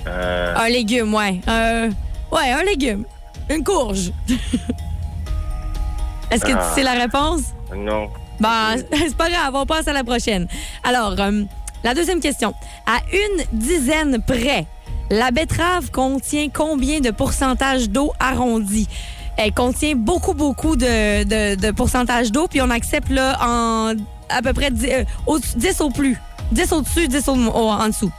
Euh, 0.08 0.56
Un 0.58 0.68
légume, 0.70 1.14
ouais. 1.14 1.40
Un- 1.48 1.90
ouais, 2.32 2.52
un 2.52 2.64
légume. 2.64 3.06
Une 3.50 3.64
courge. 3.64 4.12
Est-ce 6.32 6.44
que 6.46 6.52
Ah. 6.54 6.66
tu 6.70 6.76
sais 6.76 6.84
la 6.84 6.94
réponse? 6.94 7.42
non. 7.76 8.10
Bah, 8.40 8.76
c'est 8.92 9.16
pas 9.16 9.30
grave, 9.30 9.54
on 9.54 9.66
passe 9.68 9.88
à 9.88 9.94
la 9.94 10.04
prochaine. 10.04 10.48
Alors, 10.84 11.14
euh, 11.20 11.44
la 11.84 11.94
deuxième 11.94 12.20
question. 12.20 12.56
À 12.88 12.98
une 13.14 13.44
dizaine 13.60 14.20
près, 14.26 14.66
la 15.12 15.30
betterave 15.32 15.92
contient 15.92 16.48
combien 16.52 17.00
de 17.02 17.12
pourcentage 17.12 17.90
d'eau 17.90 18.12
arrondi? 18.20 18.88
Elle 19.38 19.54
contient 19.54 19.96
beaucoup, 19.96 20.34
beaucoup 20.34 20.76
de, 20.76 21.24
de, 21.24 21.56
de 21.56 21.72
pourcentage 21.72 22.32
d'eau, 22.32 22.48
puis 22.48 22.62
on 22.62 22.70
accepte 22.70 23.10
là 23.10 23.38
en 23.42 23.94
à 24.30 24.42
peu 24.42 24.54
près 24.54 24.72
10, 24.72 24.86
euh, 24.90 25.04
au- 25.28 25.40
10 25.40 25.82
au 25.82 25.90
plus. 25.90 26.18
10 26.52 26.72
au-dessus, 26.74 27.08
10 27.08 27.28
au, 27.28 27.36
au- 27.36 27.70
en 27.70 27.88
dessous. 27.88 28.12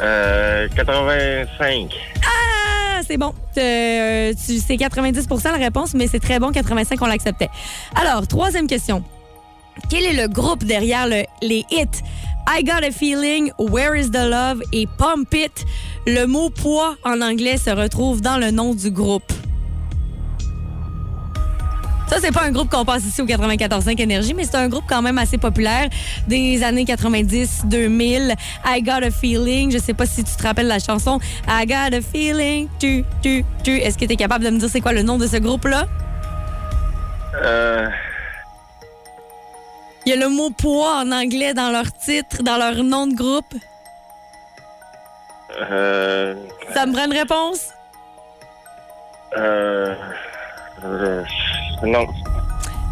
Euh, 0.00 0.68
85. 0.74 1.88
Ah, 2.24 3.00
c'est 3.06 3.16
bon. 3.16 3.32
Euh, 3.58 4.32
c'est 4.36 4.76
90% 4.76 5.50
la 5.52 5.58
réponse, 5.58 5.94
mais 5.94 6.08
c'est 6.08 6.18
très 6.20 6.38
bon. 6.38 6.50
85, 6.50 7.00
on 7.02 7.06
l'acceptait. 7.06 7.48
Alors, 8.00 8.26
troisième 8.26 8.66
question. 8.66 9.02
Quel 9.88 10.04
est 10.04 10.12
le 10.12 10.28
groupe 10.28 10.64
derrière 10.64 11.06
le- 11.06 11.24
les 11.42 11.64
hits? 11.70 11.86
I 12.46 12.62
Got 12.62 12.84
a 12.84 12.90
Feeling, 12.90 13.52
Where 13.58 13.94
is 13.94 14.10
the 14.10 14.28
Love? 14.28 14.62
Et 14.72 14.86
Pump 14.98 15.32
It? 15.34 15.64
Le 16.06 16.26
mot 16.26 16.50
poids 16.50 16.96
en 17.04 17.20
anglais 17.20 17.56
se 17.56 17.70
retrouve 17.70 18.20
dans 18.20 18.38
le 18.38 18.50
nom 18.50 18.74
du 18.74 18.90
groupe. 18.90 19.32
Ça, 22.08 22.18
c'est 22.20 22.32
pas 22.32 22.42
un 22.42 22.50
groupe 22.50 22.68
qu'on 22.68 22.84
passe 22.84 23.06
ici 23.06 23.22
au 23.22 23.26
94.5 23.26 23.98
Énergie, 23.98 24.34
mais 24.34 24.44
c'est 24.44 24.56
un 24.56 24.68
groupe 24.68 24.84
quand 24.86 25.00
même 25.00 25.16
assez 25.16 25.38
populaire 25.38 25.88
des 26.28 26.62
années 26.62 26.84
90-2000. 26.84 28.34
I 28.66 28.82
Got 28.82 29.06
a 29.06 29.10
Feeling. 29.10 29.72
Je 29.72 29.78
sais 29.78 29.94
pas 29.94 30.04
si 30.04 30.22
tu 30.22 30.36
te 30.36 30.42
rappelles 30.42 30.66
la 30.66 30.78
chanson 30.78 31.20
I 31.48 31.64
Got 31.66 31.96
a 31.96 32.02
Feeling. 32.02 32.68
Tu, 32.78 33.04
tu, 33.22 33.44
tu. 33.64 33.78
Est-ce 33.78 33.96
que 33.96 34.04
tu 34.04 34.12
es 34.12 34.16
capable 34.16 34.44
de 34.44 34.50
me 34.50 34.58
dire 34.58 34.68
c'est 34.68 34.82
quoi 34.82 34.92
le 34.92 35.02
nom 35.02 35.16
de 35.16 35.26
ce 35.26 35.38
groupe-là? 35.38 35.86
Euh, 37.42 37.88
Il 40.04 40.10
y 40.10 40.12
a 40.12 40.16
le 40.16 40.28
mot 40.28 40.50
poids 40.50 40.96
en 41.02 41.12
anglais 41.12 41.54
dans 41.54 41.70
leur 41.70 41.92
titre, 41.92 42.42
dans 42.42 42.56
leur 42.56 42.74
nom 42.82 43.06
de 43.06 43.14
groupe. 43.14 43.54
euh, 45.60 46.34
Ça 46.74 46.86
me 46.86 46.92
prend 46.92 47.04
une 47.04 47.12
réponse? 47.16 47.68
euh, 49.38 49.94
euh, 50.84 51.22
non. 51.84 52.06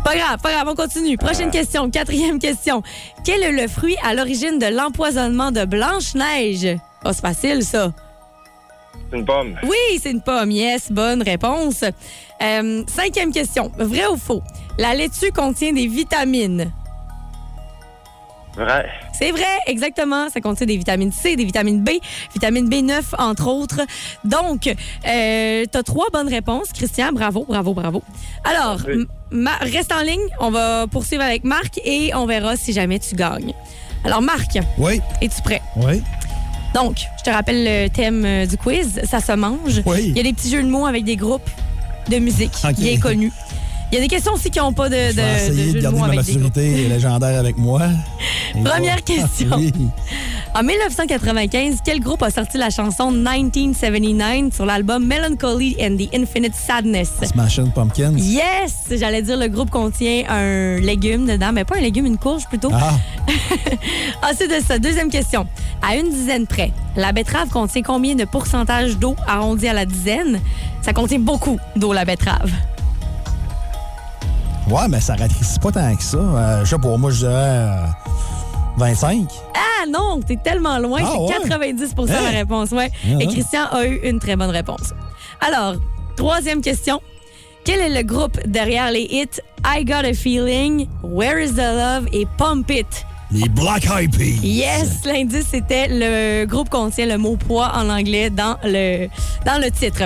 Pas 0.04 0.16
grave, 0.16 0.38
pas 0.42 0.52
grave, 0.52 0.68
on 0.68 0.74
continue. 0.74 1.18
Prochaine 1.18 1.50
question, 1.50 1.90
quatrième 1.90 2.38
question. 2.38 2.82
Quel 3.24 3.42
est 3.42 3.52
le 3.52 3.68
fruit 3.68 3.96
à 4.02 4.14
l'origine 4.14 4.58
de 4.58 4.66
l'empoisonnement 4.66 5.50
de 5.50 5.64
Blanche-Neige? 5.64 6.78
Oh, 7.04 7.10
c'est 7.12 7.20
facile, 7.20 7.62
ça. 7.64 7.92
C'est 9.10 9.18
une 9.18 9.24
pomme. 9.26 9.58
Oui, 9.64 9.98
c'est 10.02 10.10
une 10.12 10.22
pomme. 10.22 10.50
Yes, 10.50 10.90
bonne 10.90 11.22
réponse. 11.22 11.84
Euh, 12.42 12.82
cinquième 12.86 13.32
question. 13.32 13.70
Vrai 13.76 14.06
ou 14.06 14.16
faux? 14.16 14.42
La 14.78 14.94
laitue 14.94 15.32
contient 15.32 15.72
des 15.74 15.86
vitamines. 15.86 16.72
Vrai. 18.60 18.86
C'est 19.18 19.30
vrai, 19.30 19.44
exactement. 19.66 20.28
Ça 20.28 20.40
contient 20.40 20.66
des 20.66 20.76
vitamines 20.76 21.12
C, 21.12 21.34
des 21.34 21.44
vitamines 21.44 21.82
B, 21.82 21.90
vitamine 22.34 22.68
B9, 22.68 23.00
entre 23.18 23.46
autres. 23.48 23.80
Donc, 24.24 24.66
euh, 24.66 25.64
tu 25.72 25.78
as 25.78 25.82
trois 25.82 26.08
bonnes 26.12 26.28
réponses. 26.28 26.68
Christian, 26.74 27.12
bravo, 27.12 27.46
bravo, 27.48 27.72
bravo. 27.72 28.02
Alors, 28.44 28.78
reste 29.62 29.92
en 29.92 30.02
ligne. 30.02 30.20
On 30.40 30.50
va 30.50 30.86
poursuivre 30.90 31.22
avec 31.22 31.44
Marc 31.44 31.80
et 31.84 32.14
on 32.14 32.26
verra 32.26 32.56
si 32.56 32.72
jamais 32.74 32.98
tu 32.98 33.14
gagnes. 33.14 33.54
Alors, 34.04 34.20
Marc, 34.22 34.58
Oui, 34.78 35.00
es-tu 35.22 35.40
prêt? 35.42 35.62
oui, 35.76 36.02
Donc, 36.74 36.98
je 37.18 37.24
te 37.24 37.30
rappelle 37.30 37.64
le 37.64 37.88
thème 37.88 38.24
euh, 38.24 38.46
du 38.46 38.56
quiz. 38.56 39.00
Ça 39.04 39.20
se 39.20 39.32
mange. 39.32 39.82
Oui. 39.86 40.04
Il 40.08 40.16
y 40.16 40.20
a 40.20 40.22
des 40.22 40.32
petits 40.32 40.50
jeux 40.50 40.62
de 40.62 40.68
mots 40.68 40.86
avec 40.86 41.04
des 41.04 41.16
groupes 41.16 41.48
de 42.08 42.18
musique 42.18 42.52
Ok. 42.64 42.74
bien 42.76 42.98
connus. 42.98 43.32
Il 43.92 43.96
y 43.96 43.98
a 43.98 44.02
des 44.02 44.08
questions 44.08 44.32
aussi 44.34 44.50
qui 44.50 44.60
n'ont 44.60 44.72
pas 44.72 44.88
de, 44.88 44.94
je 44.94 45.16
vais 45.16 45.22
de 45.22 45.36
essayer 45.36 45.64
jeux 45.64 45.72
de 45.72 45.78
de 45.78 45.82
garder 45.82 45.98
ma 46.00 46.06
maturité 46.14 46.88
légendaire 46.88 47.38
avec 47.38 47.58
moi. 47.58 47.82
Et 48.54 48.62
Première 48.64 49.02
question. 49.02 49.48
Oui. 49.56 49.72
En 50.54 50.62
1995, 50.62 51.78
quel 51.84 51.98
groupe 52.00 52.22
a 52.22 52.30
sorti 52.30 52.56
la 52.56 52.70
chanson 52.70 53.10
1979 53.10 54.54
sur 54.54 54.64
l'album 54.64 55.04
Melancholy 55.04 55.76
and 55.80 55.96
the 55.96 56.08
Infinite 56.14 56.54
Sadness? 56.54 57.10
Smashing 57.22 57.72
Pumpkins. 57.72 58.16
Yes! 58.16 58.74
J'allais 58.96 59.22
dire 59.22 59.36
le 59.36 59.48
groupe 59.48 59.70
contient 59.70 60.22
un 60.28 60.78
légume 60.78 61.26
dedans, 61.26 61.50
mais 61.52 61.64
pas 61.64 61.76
un 61.78 61.80
légume, 61.80 62.06
une 62.06 62.18
courge 62.18 62.46
plutôt. 62.48 62.70
Ah, 62.72 62.92
Ensuite 64.30 64.50
de 64.50 64.64
ça, 64.64 64.78
deuxième 64.78 65.10
question. 65.10 65.46
À 65.82 65.96
une 65.96 66.10
dizaine 66.10 66.46
près, 66.46 66.72
la 66.96 67.10
betterave 67.12 67.48
contient 67.48 67.82
combien 67.82 68.14
de 68.14 68.24
pourcentage 68.24 68.98
d'eau 68.98 69.16
arrondi 69.26 69.66
à 69.66 69.72
la 69.72 69.84
dizaine? 69.84 70.40
Ça 70.82 70.92
contient 70.92 71.18
beaucoup 71.18 71.58
d'eau, 71.76 71.92
la 71.92 72.04
betterave. 72.04 72.50
Ouais, 74.68 74.88
mais 74.88 75.00
ça 75.00 75.14
rétrécit 75.14 75.58
pas 75.60 75.72
tant 75.72 75.94
que 75.96 76.02
ça. 76.02 76.18
Euh, 76.18 76.64
je 76.64 76.70
sais 76.70 76.78
pas, 76.78 76.96
moi, 76.96 77.10
je 77.10 77.18
dirais 77.18 77.32
euh, 77.34 77.86
25. 78.76 79.26
Ah 79.54 79.86
non, 79.88 80.20
t'es 80.26 80.36
tellement 80.36 80.78
loin, 80.78 81.00
Ah, 81.04 81.12
c'est 81.28 81.38
ouais? 81.38 81.48
90% 81.48 82.06
la 82.06 82.18
Hein? 82.18 82.30
réponse, 82.32 82.70
ouais. 82.72 82.90
Ah, 83.04 83.08
Et 83.20 83.26
ah. 83.28 83.32
Christian 83.32 83.64
a 83.72 83.84
eu 83.86 84.00
une 84.04 84.18
très 84.18 84.36
bonne 84.36 84.50
réponse. 84.50 84.92
Alors, 85.40 85.74
troisième 86.16 86.60
question. 86.60 87.00
Quel 87.64 87.80
est 87.80 87.94
le 87.94 88.02
groupe 88.06 88.38
derrière 88.46 88.90
les 88.90 89.02
hits 89.02 89.40
I 89.66 89.84
Got 89.84 90.06
a 90.06 90.14
Feeling, 90.14 90.88
Where 91.02 91.38
is 91.42 91.52
the 91.52 91.58
Love 91.58 92.06
et 92.12 92.26
Pump 92.38 92.70
It? 92.70 92.86
Les 93.32 93.48
Black 93.48 93.84
Eyed 93.86 94.16
Peas. 94.16 94.40
Yes, 94.42 95.04
l'indice, 95.04 95.46
c'était 95.50 95.86
le 95.88 96.46
groupe 96.46 96.68
contient 96.68 97.06
le 97.06 97.16
mot 97.18 97.36
poids 97.36 97.70
en 97.76 97.88
anglais 97.88 98.28
dans 98.30 98.56
le, 98.64 99.06
dans 99.46 99.60
le 99.62 99.70
titre. 99.70 100.04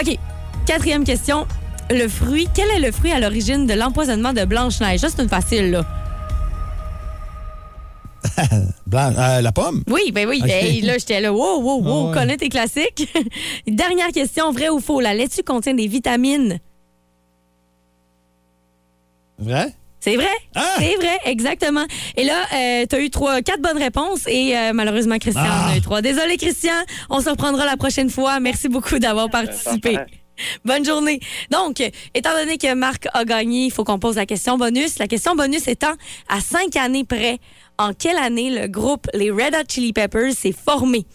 OK, 0.00 0.18
quatrième 0.66 1.04
question. 1.04 1.46
Le 1.90 2.08
fruit, 2.08 2.48
quel 2.54 2.68
est 2.70 2.80
le 2.80 2.90
fruit 2.92 3.12
à 3.12 3.20
l'origine 3.20 3.66
de 3.66 3.74
l'empoisonnement 3.74 4.32
de 4.32 4.44
Blanche-Neige? 4.44 5.00
Ça, 5.00 5.08
c'est 5.10 5.22
une 5.22 5.28
facile, 5.28 5.70
là. 5.72 5.84
Blanc- 8.86 9.12
euh, 9.18 9.40
la 9.42 9.52
pomme? 9.52 9.84
Oui, 9.88 10.10
ben 10.12 10.26
oui. 10.28 10.40
OK. 10.42 10.48
Hey, 10.50 10.80
là, 10.80 10.94
j'étais 10.98 11.20
là. 11.20 11.32
Wow, 11.32 11.60
wow, 11.60 11.82
wow. 11.82 11.90
Ah 11.90 12.06
ouais. 12.08 12.14
Connais 12.14 12.36
tes 12.38 12.48
classiques. 12.48 13.06
Dernière 13.66 14.08
question, 14.08 14.50
vrai 14.50 14.70
ou 14.70 14.80
faux? 14.80 15.00
La 15.00 15.12
laitue 15.14 15.42
contient 15.42 15.74
des 15.74 15.86
vitamines. 15.86 16.58
Vrai? 19.38 19.74
C'est 20.00 20.16
vrai? 20.16 20.26
Ah! 20.54 20.62
C'est 20.78 20.96
vrai, 20.96 21.18
exactement. 21.26 21.84
Et 22.16 22.24
là, 22.24 22.86
tu 22.86 22.94
as 22.96 23.00
eu 23.00 23.10
trois, 23.10 23.40
quatre 23.42 23.60
bonnes 23.62 23.78
réponses 23.78 24.26
et 24.26 24.56
euh, 24.56 24.72
malheureusement, 24.74 25.18
Christian 25.18 25.42
en 25.44 25.72
a 25.72 25.76
eu 25.76 25.80
trois. 25.80 26.02
Désolé, 26.02 26.36
Christian. 26.36 26.72
On 27.10 27.20
se 27.20 27.28
reprendra 27.30 27.64
la 27.66 27.76
prochaine 27.76 28.10
fois. 28.10 28.38
Merci 28.40 28.68
beaucoup 28.68 28.98
d'avoir 28.98 29.28
participé. 29.30 29.98
Bonne 30.64 30.84
journée. 30.84 31.20
Donc, 31.50 31.82
étant 32.14 32.32
donné 32.38 32.58
que 32.58 32.74
Marc 32.74 33.06
a 33.12 33.24
gagné, 33.24 33.66
il 33.66 33.70
faut 33.70 33.84
qu'on 33.84 33.98
pose 33.98 34.16
la 34.16 34.26
question 34.26 34.58
bonus. 34.58 34.98
La 34.98 35.06
question 35.06 35.34
bonus 35.34 35.68
étant, 35.68 35.94
à 36.28 36.40
cinq 36.40 36.76
années 36.76 37.04
près, 37.04 37.38
en 37.78 37.92
quelle 37.92 38.16
année 38.16 38.50
le 38.50 38.68
groupe 38.68 39.06
Les 39.14 39.30
Red 39.30 39.54
Hot 39.54 39.64
Chili 39.68 39.92
Peppers 39.92 40.32
s'est 40.32 40.52
formé? 40.52 41.06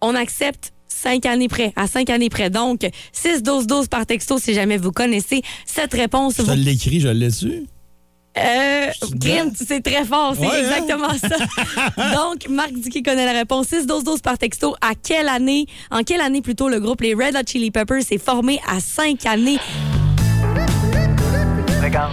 On 0.00 0.14
accepte 0.14 0.72
cinq 0.88 1.26
années 1.26 1.48
près, 1.48 1.72
à 1.76 1.86
cinq 1.86 2.10
années 2.10 2.30
près. 2.30 2.50
Donc, 2.50 2.86
6-12-12 3.14 3.88
par 3.88 4.06
texto 4.06 4.38
si 4.38 4.54
jamais 4.54 4.76
vous 4.76 4.92
connaissez 4.92 5.42
cette 5.66 5.92
réponse. 5.92 6.36
Je 6.38 6.42
Vous 6.42 6.52
l'écris, 6.52 7.00
je 7.00 7.08
l'ai 7.08 7.30
su. 7.30 7.66
Euh, 8.36 8.86
c'est 9.54 9.80
très 9.82 10.04
fort, 10.04 10.34
c'est 10.34 10.46
Ouais, 10.46 10.48
hein? 10.54 10.58
exactement 10.64 11.10
ça. 11.18 11.36
Donc, 12.14 12.48
Marc 12.48 12.72
dit 12.72 12.90
qu'il 12.90 13.02
connaît 13.02 13.26
la 13.26 13.32
réponse. 13.38 13.68
6-12-12 13.68 14.20
par 14.22 14.38
texto. 14.38 14.74
À 14.80 14.94
quelle 15.00 15.28
année, 15.28 15.66
en 15.90 16.02
quelle 16.02 16.20
année 16.20 16.42
plutôt 16.42 16.68
le 16.68 16.80
groupe 16.80 17.00
Les 17.02 17.14
Red 17.14 17.36
Hot 17.36 17.46
Chili 17.46 17.70
Peppers 17.70 18.02
s'est 18.02 18.18
formé 18.18 18.60
à 18.68 18.80
5 18.80 19.24
années? 19.26 19.58
Regarde, 21.82 22.12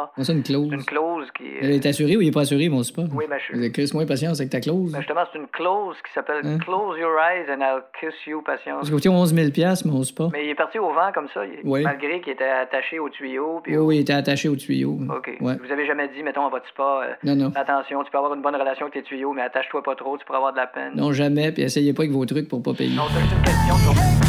On 0.17 0.23
ça 0.23 0.33
une 0.33 0.43
clause. 0.43 0.69
Une 0.71 0.83
clause 0.83 1.27
qui. 1.37 1.43
Elle 1.61 1.71
est 1.71 1.85
assurée 1.85 2.17
ou 2.17 2.21
il 2.21 2.27
est 2.27 2.31
pas 2.31 2.41
assuré, 2.41 2.69
mon 2.69 2.83
spa? 2.83 3.03
Oui, 3.13 3.25
mais 3.29 3.37
je- 3.39 3.67
Chris, 3.69 3.89
moins 3.93 4.05
patience 4.05 4.39
avec 4.39 4.51
ta 4.51 4.59
clause. 4.59 4.91
Ben, 4.91 4.99
justement, 4.99 5.21
c'est 5.31 5.39
une 5.39 5.47
clause 5.47 5.95
qui 6.05 6.13
s'appelle 6.13 6.41
Hein? 6.43 6.57
Close 6.59 6.97
Your 6.99 7.11
Eyes 7.19 7.51
and 7.51 7.59
I'll 7.61 7.83
Kiss 7.99 8.13
You, 8.27 8.41
patience. 8.41 8.85
Ça 8.85 8.91
coûtait 8.91 9.09
11 9.09 9.33
000 9.33 9.49
mon 9.85 10.03
spa. 10.03 10.29
Mais 10.33 10.45
il 10.45 10.49
est 10.49 10.55
parti 10.55 10.79
au 10.79 10.87
vent 10.93 11.11
comme 11.13 11.27
ça, 11.33 11.45
il- 11.45 11.59
Oui. 11.63 11.83
malgré 11.83 12.21
qu'il 12.21 12.33
était 12.33 12.43
attaché 12.45 12.99
au 12.99 13.09
tuyau. 13.09 13.59
Puis 13.63 13.77
Oui, 13.77 13.83
oui, 13.83 13.95
il 13.97 14.01
était 14.01 14.13
attaché 14.13 14.49
au 14.49 14.55
tuyau. 14.55 14.97
OK. 15.09 15.31
Ouais. 15.41 15.55
Vous 15.63 15.71
avez 15.71 15.85
jamais 15.85 16.07
dit, 16.15 16.23
mettons, 16.23 16.45
à 16.45 16.49
votre 16.49 16.67
spa, 16.67 17.01
euh, 17.03 17.13
Non, 17.23 17.35
non. 17.35 17.51
attention, 17.55 18.03
tu 18.03 18.11
peux 18.11 18.17
avoir 18.17 18.33
une 18.33 18.41
bonne 18.41 18.55
relation 18.55 18.85
avec 18.87 18.93
tes 18.93 19.03
tuyaux, 19.03 19.33
mais 19.33 19.41
attache-toi 19.43 19.83
pas 19.83 19.95
trop, 19.95 20.17
tu 20.17 20.25
pourras 20.25 20.37
avoir 20.37 20.51
de 20.53 20.57
la 20.57 20.67
peine. 20.67 20.93
Non, 20.95 21.11
jamais, 21.11 21.51
puis 21.51 21.63
essayez 21.63 21.93
pas 21.93 22.03
avec 22.03 22.11
vos 22.13 22.25
trucs 22.25 22.47
pour 22.47 22.61
pas 22.63 22.73
payer. 22.73 22.95
Non, 22.95 23.03
c'est 23.13 23.19
juste 23.21 23.33
une 23.33 23.43
question. 23.43 24.20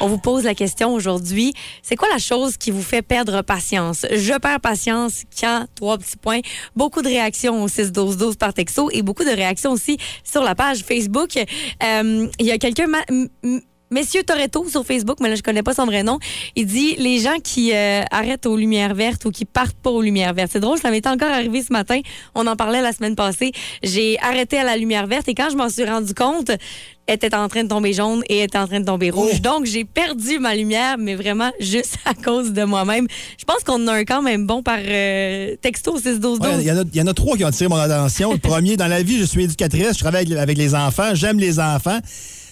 On 0.00 0.06
vous 0.06 0.18
pose 0.18 0.44
la 0.44 0.54
question 0.54 0.92
aujourd'hui. 0.92 1.54
C'est 1.82 1.96
quoi 1.96 2.08
la 2.12 2.18
chose 2.18 2.56
qui 2.56 2.70
vous 2.70 2.82
fait 2.82 3.02
perdre 3.02 3.42
patience? 3.42 4.06
Je 4.10 4.38
perds 4.38 4.60
patience 4.60 5.22
quand, 5.38 5.66
trois 5.74 5.98
petits 5.98 6.16
points, 6.16 6.40
beaucoup 6.76 7.02
de 7.02 7.08
réactions 7.08 7.62
au 7.62 7.68
6-12-12 7.68 8.36
par 8.36 8.54
texto 8.54 8.90
et 8.92 9.02
beaucoup 9.02 9.24
de 9.24 9.30
réactions 9.30 9.72
aussi 9.72 9.98
sur 10.24 10.42
la 10.42 10.54
page 10.54 10.80
Facebook. 10.80 11.36
Euh, 11.82 12.26
Il 12.38 12.46
y 12.46 12.52
a 12.52 12.58
quelqu'un, 12.58 12.86
Messieurs 13.90 14.22
Toretto 14.22 14.68
sur 14.68 14.84
Facebook, 14.84 15.18
mais 15.20 15.28
là, 15.30 15.34
je 15.34 15.42
connais 15.42 15.62
pas 15.62 15.72
son 15.74 15.86
vrai 15.86 16.02
nom. 16.02 16.18
Il 16.56 16.66
dit 16.66 16.94
les 16.98 17.18
gens 17.20 17.38
qui 17.42 17.72
euh, 17.74 18.02
arrêtent 18.10 18.46
aux 18.46 18.56
lumières 18.56 18.94
vertes 18.94 19.24
ou 19.24 19.30
qui 19.30 19.44
partent 19.46 19.76
pas 19.82 19.90
aux 19.90 20.02
lumières 20.02 20.34
vertes. 20.34 20.50
C'est 20.52 20.60
drôle, 20.60 20.78
ça 20.78 20.90
m'est 20.90 21.06
encore 21.06 21.30
arrivé 21.30 21.62
ce 21.62 21.72
matin. 21.72 22.00
On 22.34 22.46
en 22.46 22.54
parlait 22.56 22.82
la 22.82 22.92
semaine 22.92 23.16
passée. 23.16 23.52
J'ai 23.82 24.18
arrêté 24.20 24.58
à 24.58 24.64
la 24.64 24.76
lumière 24.76 25.06
verte 25.06 25.28
et 25.28 25.34
quand 25.34 25.48
je 25.50 25.56
m'en 25.56 25.68
suis 25.70 25.84
rendu 25.84 26.12
compte, 26.12 26.50
elle 27.06 27.14
était 27.14 27.34
en 27.34 27.48
train 27.48 27.62
de 27.64 27.68
tomber 27.68 27.94
jaune 27.94 28.22
et 28.28 28.38
elle 28.38 28.44
était 28.44 28.58
en 28.58 28.66
train 28.66 28.80
de 28.80 28.84
tomber 28.84 29.08
rouge. 29.08 29.30
Oh. 29.36 29.38
Donc, 29.38 29.64
j'ai 29.64 29.84
perdu 29.86 30.38
ma 30.38 30.54
lumière, 30.54 30.96
mais 30.98 31.14
vraiment 31.14 31.50
juste 31.58 31.96
à 32.04 32.12
cause 32.12 32.52
de 32.52 32.64
moi-même. 32.64 33.06
Je 33.38 33.44
pense 33.46 33.64
qu'on 33.64 33.82
en 33.82 33.88
a 33.88 33.92
un 33.94 34.04
quand 34.04 34.20
même 34.20 34.46
bon 34.46 34.62
par 34.62 34.78
euh, 34.84 35.56
texto 35.62 35.96
612 35.98 36.40
Ouais, 36.40 36.48
Il 36.60 36.66
y, 36.66 36.72
en 36.72 36.76
a- 36.78 36.84
il 36.92 36.96
y 36.96 37.00
en 37.00 37.06
a 37.06 37.14
trois 37.14 37.38
qui 37.38 37.44
ont 37.44 37.48
attiré 37.48 37.68
mon 37.70 37.76
attention. 37.76 38.32
Le 38.32 38.38
premier, 38.38 38.76
dans 38.76 38.88
la 38.88 39.02
vie, 39.02 39.18
je 39.18 39.24
suis 39.24 39.44
éducatrice, 39.44 39.94
je 39.94 39.98
travaille 40.00 40.36
avec 40.36 40.58
les 40.58 40.74
enfants, 40.74 41.14
j'aime 41.14 41.38
les 41.38 41.58
enfants. 41.58 41.98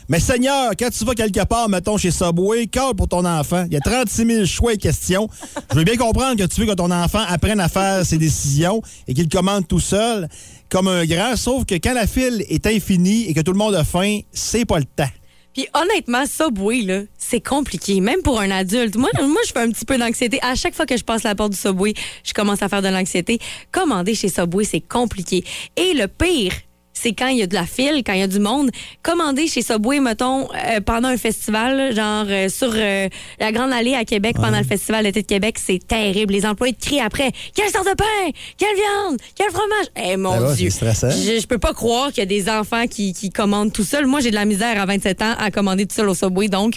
Mais 0.08 0.20
Seigneur, 0.20 0.70
quand 0.78 0.88
tu 0.90 1.04
vas 1.04 1.14
quelque 1.14 1.44
part, 1.44 1.68
mettons 1.68 1.96
chez 1.96 2.12
Subway, 2.12 2.68
call 2.68 2.94
pour 2.94 3.08
ton 3.08 3.24
enfant. 3.24 3.64
Il 3.66 3.72
y 3.72 3.76
a 3.76 3.80
36 3.80 4.24
000 4.24 4.44
choix 4.44 4.74
et 4.74 4.76
questions. 4.76 5.28
Je 5.72 5.76
veux 5.76 5.84
bien 5.84 5.96
comprendre 5.96 6.36
que 6.36 6.46
tu 6.46 6.60
veux 6.60 6.66
que 6.66 6.74
ton 6.74 6.92
enfant 6.92 7.24
apprenne 7.26 7.58
à 7.58 7.68
faire 7.68 8.06
ses 8.06 8.16
décisions 8.16 8.80
et 9.08 9.14
qu'il 9.14 9.28
commande 9.28 9.66
tout 9.66 9.80
seul, 9.80 10.28
comme 10.68 10.86
un 10.86 11.04
grand, 11.04 11.34
sauf 11.34 11.64
que 11.64 11.74
quand 11.74 11.92
la 11.92 12.06
file 12.06 12.44
est 12.48 12.66
infinie 12.68 13.24
et 13.28 13.34
que 13.34 13.40
tout 13.40 13.50
le 13.50 13.58
monde 13.58 13.74
a 13.74 13.82
faim, 13.82 14.20
c'est 14.32 14.64
pas 14.64 14.78
le 14.78 14.84
temps. 14.84 15.10
Puis 15.56 15.66
honnêtement, 15.74 16.24
Subway, 16.26 16.82
là, 16.82 17.00
c'est 17.18 17.40
compliqué, 17.40 18.00
même 18.00 18.20
pour 18.22 18.38
un 18.40 18.50
adulte. 18.50 18.94
Moi, 18.96 19.08
moi, 19.22 19.40
je 19.46 19.52
fais 19.52 19.60
un 19.60 19.70
petit 19.70 19.86
peu 19.86 19.96
d'anxiété. 19.96 20.38
À 20.42 20.54
chaque 20.54 20.74
fois 20.74 20.84
que 20.84 20.96
je 20.96 21.02
passe 21.02 21.22
la 21.22 21.34
porte 21.34 21.52
du 21.52 21.58
Subway, 21.58 21.94
je 22.22 22.34
commence 22.34 22.62
à 22.62 22.68
faire 22.68 22.82
de 22.82 22.88
l'anxiété. 22.88 23.38
Commander 23.72 24.14
chez 24.14 24.28
Subway, 24.28 24.64
c'est 24.64 24.82
compliqué. 24.82 25.44
Et 25.76 25.94
le 25.94 26.08
pire, 26.08 26.52
c'est 26.96 27.12
quand 27.12 27.28
il 27.28 27.38
y 27.38 27.42
a 27.42 27.46
de 27.46 27.54
la 27.54 27.66
file, 27.66 28.02
quand 28.04 28.14
il 28.14 28.20
y 28.20 28.22
a 28.22 28.26
du 28.26 28.38
monde. 28.38 28.70
Commander 29.02 29.46
chez 29.46 29.62
Subway, 29.62 30.00
mettons, 30.00 30.48
euh, 30.52 30.80
pendant 30.80 31.08
un 31.08 31.16
festival, 31.16 31.76
là, 31.76 31.90
genre 31.92 32.26
euh, 32.28 32.48
sur 32.48 32.70
euh, 32.74 33.08
la 33.38 33.52
Grande 33.52 33.72
Allée 33.72 33.94
à 33.94 34.04
Québec, 34.04 34.36
pendant 34.36 34.58
le 34.58 34.64
festival 34.64 35.04
d'été 35.04 35.22
de 35.22 35.26
Québec, 35.26 35.58
c'est 35.62 35.86
terrible. 35.86 36.32
Les 36.32 36.46
employés 36.46 36.72
te 36.72 36.84
crient 36.84 37.00
après 37.00 37.32
«Quelle 37.54 37.70
sorte 37.70 37.86
de 37.86 37.94
pain? 37.94 38.30
Quelle 38.56 38.74
viande? 38.74 39.18
Quel 39.34 39.50
fromage?» 39.50 39.86
Eh, 39.96 40.16
mon 40.16 40.40
Ben 40.40 40.54
Dieu! 40.54 40.70
Je, 40.70 41.40
je 41.40 41.46
peux 41.46 41.58
pas 41.58 41.74
croire 41.74 42.08
qu'il 42.08 42.18
y 42.18 42.22
a 42.22 42.26
des 42.26 42.48
enfants 42.48 42.86
qui, 42.86 43.12
qui 43.12 43.30
commandent 43.30 43.72
tout 43.72 43.84
seul. 43.84 44.06
Moi, 44.06 44.20
j'ai 44.20 44.30
de 44.30 44.34
la 44.34 44.46
misère 44.46 44.80
à 44.80 44.86
27 44.86 45.22
ans 45.22 45.34
à 45.38 45.50
commander 45.50 45.86
tout 45.86 45.94
seul 45.94 46.08
au 46.08 46.14
Subway, 46.14 46.48
donc 46.48 46.76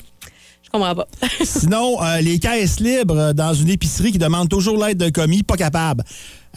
je 0.71 0.77
comprends 0.77 0.95
pas. 0.95 1.07
Sinon, 1.43 2.01
euh, 2.03 2.21
les 2.21 2.37
caisses 2.37 2.79
libres 2.79 3.33
dans 3.33 3.53
une 3.53 3.69
épicerie 3.69 4.11
qui 4.11 4.19
demande 4.19 4.49
toujours 4.49 4.83
l'aide 4.83 4.97
d'un 4.97 5.09
commis, 5.11 5.41
pas 5.41 5.55
capable. 5.57 6.03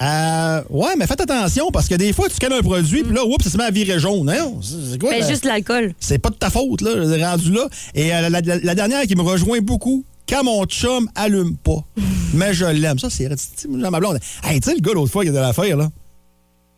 Euh, 0.00 0.62
ouais, 0.70 0.96
mais 0.96 1.06
faites 1.06 1.20
attention 1.20 1.70
parce 1.70 1.86
que 1.86 1.94
des 1.94 2.12
fois, 2.12 2.28
tu 2.28 2.34
scannes 2.34 2.54
un 2.54 2.62
produit, 2.62 3.04
puis 3.04 3.14
là, 3.14 3.24
oups, 3.24 3.44
ça 3.44 3.50
se 3.50 3.56
met 3.58 3.64
à 3.64 3.70
virer 3.70 3.98
jaune. 3.98 4.26
Non, 4.26 4.60
c'est 4.62 4.98
quoi? 4.98 5.10
Ben, 5.10 5.26
juste 5.28 5.44
l'alcool. 5.44 5.94
C'est 6.00 6.18
pas 6.18 6.30
de 6.30 6.34
ta 6.36 6.50
faute, 6.50 6.80
là, 6.80 6.90
je 6.96 7.14
l'ai 7.14 7.24
rendu 7.24 7.52
là. 7.52 7.68
Et 7.94 8.12
euh, 8.14 8.28
la, 8.28 8.40
la- 8.40 8.58
la 8.58 8.74
dernière 8.74 9.02
qui 9.02 9.14
me 9.14 9.22
rejoint 9.22 9.60
beaucoup, 9.60 10.04
quand 10.28 10.42
mon 10.44 10.64
chum 10.64 11.08
allume 11.14 11.56
pas, 11.58 11.84
mais 12.34 12.54
je 12.54 12.64
l'aime. 12.64 12.98
Ça, 12.98 13.08
c'est 13.10 13.28
ma 13.68 14.00
blonde. 14.00 14.18
Hey, 14.42 14.60
tu 14.60 14.70
sais, 14.70 14.74
le 14.74 14.80
gars, 14.80 14.92
l'autre 14.94 15.12
fois, 15.12 15.22
qui 15.24 15.28
a 15.28 15.32
de 15.32 15.38
l'affaire, 15.38 15.76
là. 15.76 15.90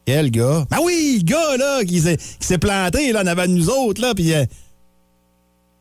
Quel 0.07 0.31
gars? 0.31 0.66
Ben 0.70 0.79
oui, 0.83 1.22
le 1.22 1.24
gars, 1.24 1.57
là, 1.57 1.85
qui 1.85 2.00
s'est 2.00 2.16
qui 2.18 2.46
s'est 2.46 2.59
planté, 2.59 3.12
là, 3.12 3.22
en 3.22 3.27
avant 3.27 3.46
de 3.46 3.53
nous 3.53 3.70
autres, 3.70 4.03
là, 4.03 4.12
puis... 4.14 4.35
euh, 4.35 4.44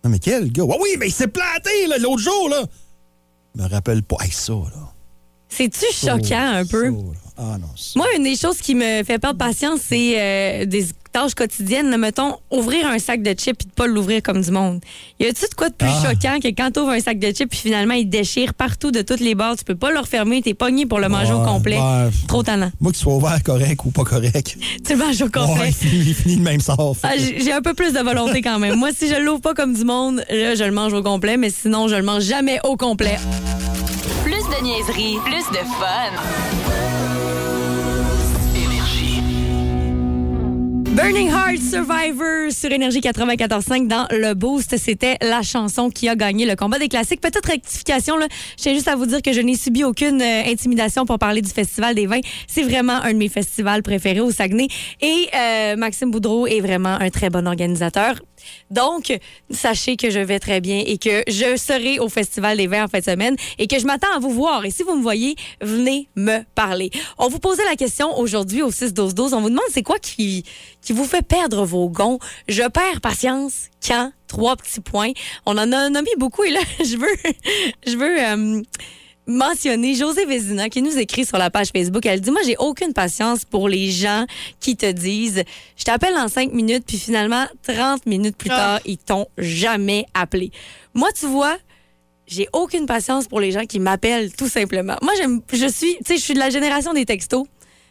Non, 0.05 0.09
mais 0.11 0.19
quel 0.19 0.49
gars? 0.51 0.63
Ouais, 0.63 0.77
oui, 0.81 0.89
mais 0.97 1.07
il 1.07 1.11
s'est 1.11 1.27
planté, 1.27 1.87
là, 1.89 1.97
l'autre 1.97 2.21
jour, 2.21 2.47
là. 2.49 2.63
Je 3.55 3.61
me 3.63 3.67
rappelle 3.67 4.01
pas. 4.03 4.17
Hey, 4.23 4.31
ça, 4.31 4.53
là. 4.53 4.92
C'est-tu 5.55 5.85
choquant 5.93 6.53
un 6.55 6.65
peu? 6.65 6.91
Ah 7.37 7.57
non. 7.59 7.67
Moi, 7.95 8.07
une 8.15 8.23
des 8.23 8.35
choses 8.35 8.57
qui 8.57 8.75
me 8.75 9.03
fait 9.03 9.19
perdre 9.19 9.37
patience, 9.37 9.81
c'est 9.87 10.15
euh, 10.19 10.65
des 10.65 10.87
tâches 11.13 11.33
quotidiennes. 11.35 11.89
là, 11.89 11.97
mettons, 11.97 12.35
ouvrir 12.51 12.87
un 12.87 12.99
sac 12.99 13.21
de 13.21 13.29
chips 13.31 13.61
et 13.63 13.65
de 13.67 13.71
pas 13.73 13.87
l'ouvrir 13.87 14.21
comme 14.21 14.41
du 14.41 14.51
monde. 14.51 14.81
Y 15.19 15.25
a-tu 15.27 15.45
de 15.49 15.55
quoi 15.55 15.69
de 15.69 15.75
plus 15.75 15.87
Ah. 15.89 16.09
choquant 16.11 16.39
que 16.41 16.49
quand 16.49 16.71
tu 16.71 16.79
ouvres 16.81 16.91
un 16.91 16.99
sac 16.99 17.19
de 17.19 17.27
chips 17.27 17.49
puis 17.49 17.59
finalement 17.59 17.93
il 17.93 18.09
déchire 18.09 18.53
partout 18.53 18.91
de 18.91 19.01
toutes 19.01 19.21
les 19.21 19.35
bords, 19.35 19.55
tu 19.57 19.63
peux 19.63 19.75
pas 19.75 19.91
le 19.91 19.99
refermer, 19.99 20.41
t'es 20.41 20.53
pogné 20.53 20.85
pour 20.85 20.99
le 20.99 21.07
manger 21.07 21.31
au 21.33 21.41
complet. 21.43 21.77
ouais. 21.77 22.09
Trop 22.27 22.43
talent. 22.43 22.71
Moi, 22.81 22.91
qu'il 22.91 22.99
soit 23.01 23.13
ouvert 23.15 23.41
correct 23.43 23.79
ou 23.85 23.91
pas 23.91 24.03
correct. 24.03 24.57
Tu 24.85 24.93
le 24.93 24.97
manges 24.99 25.21
au 25.21 25.29
complet. 25.29 25.61
Ouais, 25.61 25.67
il 25.69 25.73
finit, 25.73 26.03
il 26.07 26.13
finit 26.15 26.35
le 26.35 26.41
même 26.41 26.59
sort. 26.59 26.95
Ah, 27.03 27.11
j'ai 27.17 27.39
j'ai 27.41 27.51
un 27.53 27.61
peu 27.61 27.73
plus 27.73 27.93
de 27.93 27.99
volonté 27.99 28.41
quand 28.41 28.59
même. 28.59 28.75
Moi, 28.75 28.89
si 28.97 29.07
je 29.07 29.15
l'ouvre 29.15 29.41
pas 29.41 29.53
comme 29.53 29.73
du 29.73 29.85
monde, 29.85 30.23
là, 30.29 30.55
je 30.55 30.63
le 30.63 30.71
mange 30.71 30.93
au 30.93 31.03
complet, 31.03 31.37
mais 31.37 31.49
sinon, 31.51 31.87
je 31.87 31.95
le 31.95 32.03
mange 32.03 32.23
jamais 32.23 32.59
au 32.63 32.75
complet. 32.75 33.17
Plus 34.23 34.31
de 34.33 34.63
niaiserie, 34.63 35.17
plus 35.25 35.43
de 35.51 35.63
fun. 35.79 37.02
Burning 40.95 41.27
Heart 41.27 41.59
Survivor 41.59 42.51
sur 42.51 42.71
Énergie 42.71 42.99
94.5 42.99 43.87
dans 43.87 44.05
le 44.11 44.35
Boost. 44.35 44.77
C'était 44.77 45.17
la 45.23 45.41
chanson 45.41 45.89
qui 45.89 46.07
a 46.07 46.15
gagné 46.15 46.45
le 46.45 46.55
combat 46.55 46.77
des 46.77 46.87
classiques. 46.87 47.19
Petite 47.19 47.45
rectification, 47.47 48.15
là. 48.15 48.27
je 48.57 48.61
tiens 48.61 48.73
juste 48.75 48.87
à 48.87 48.95
vous 48.95 49.07
dire 49.07 49.23
que 49.23 49.33
je 49.33 49.41
n'ai 49.41 49.55
subi 49.55 49.83
aucune 49.83 50.21
euh, 50.21 50.43
intimidation 50.45 51.07
pour 51.07 51.17
parler 51.17 51.41
du 51.41 51.49
Festival 51.49 51.95
des 51.95 52.05
vins. 52.05 52.21
C'est 52.47 52.61
vraiment 52.61 53.01
un 53.01 53.13
de 53.13 53.17
mes 53.17 53.27
festivals 53.27 53.81
préférés 53.81 54.19
au 54.19 54.29
Saguenay. 54.29 54.67
Et 55.01 55.29
euh, 55.35 55.75
Maxime 55.77 56.11
Boudreau 56.11 56.45
est 56.45 56.61
vraiment 56.61 56.95
un 56.99 57.09
très 57.09 57.31
bon 57.31 57.47
organisateur. 57.47 58.17
Donc, 58.71 59.17
sachez 59.49 59.95
que 59.97 60.09
je 60.09 60.19
vais 60.19 60.39
très 60.39 60.61
bien 60.61 60.83
et 60.85 60.97
que 60.97 61.23
je 61.27 61.57
serai 61.57 61.99
au 61.99 62.09
Festival 62.09 62.57
des 62.57 62.67
Vins 62.67 62.85
en 62.85 62.87
fin 62.87 62.99
de 62.99 63.03
semaine 63.03 63.35
et 63.57 63.67
que 63.67 63.79
je 63.79 63.85
m'attends 63.85 64.13
à 64.15 64.19
vous 64.19 64.31
voir. 64.31 64.65
Et 64.65 64.71
si 64.71 64.83
vous 64.83 64.95
me 64.95 65.01
voyez, 65.01 65.35
venez 65.61 66.07
me 66.15 66.39
parler. 66.55 66.89
On 67.17 67.27
vous 67.27 67.39
posait 67.39 67.65
la 67.65 67.75
question 67.75 68.17
aujourd'hui 68.17 68.61
au 68.61 68.71
6-12-12. 68.71 69.33
On 69.33 69.41
vous 69.41 69.49
demande 69.49 69.63
c'est 69.69 69.83
quoi 69.83 69.99
qui, 69.99 70.43
qui 70.81 70.93
vous 70.93 71.05
fait 71.05 71.21
perdre 71.21 71.65
vos 71.65 71.89
gonds? 71.89 72.19
Je 72.47 72.63
perds 72.63 73.01
patience 73.01 73.69
quand? 73.85 74.11
Trois 74.27 74.55
petits 74.55 74.81
points. 74.81 75.11
On 75.45 75.57
en 75.57 75.71
a 75.71 75.89
nommé 75.89 76.09
beaucoup 76.17 76.43
et 76.43 76.49
là, 76.49 76.61
je 76.79 76.97
veux, 76.97 77.33
je 77.85 77.97
veux 77.97 78.23
euh, 78.23 78.61
mentionner 79.25 79.95
José 79.95 80.25
Vézina 80.25 80.69
qui 80.69 80.81
nous 80.81 80.97
écrit 80.97 81.25
sur 81.25 81.37
la 81.37 81.49
page 81.49 81.69
Facebook. 81.75 82.05
Elle 82.05 82.21
dit 82.21 82.31
Moi, 82.31 82.41
j'ai 82.45 82.57
aucune 82.57 82.93
patience 82.93 83.45
pour 83.45 83.69
les 83.69 83.89
gens 83.91 84.25
qui 84.59 84.75
te 84.75 84.91
disent 84.91 85.43
Je 85.77 85.83
t'appelle 85.83 86.15
en 86.17 86.27
cinq 86.27 86.51
minutes, 86.53 86.83
puis 86.87 86.97
finalement, 86.97 87.45
30 87.63 88.05
minutes 88.05 88.35
plus 88.37 88.49
tard, 88.49 88.79
ils 88.85 88.97
t'ont 88.97 89.27
jamais 89.37 90.05
appelé. 90.13 90.51
Moi, 90.93 91.09
tu 91.17 91.25
vois, 91.27 91.57
j'ai 92.27 92.47
aucune 92.53 92.85
patience 92.85 93.27
pour 93.27 93.39
les 93.39 93.51
gens 93.51 93.65
qui 93.65 93.79
m'appellent 93.79 94.31
tout 94.33 94.47
simplement. 94.49 94.95
Moi, 95.01 95.13
j'aime, 95.17 95.41
je 95.51 95.67
suis, 95.67 95.95
tu 95.97 96.03
sais, 96.05 96.17
je 96.17 96.21
suis 96.21 96.33
de 96.33 96.39
la 96.39 96.49
génération 96.49 96.93
des 96.93 97.05
textos. 97.05 97.45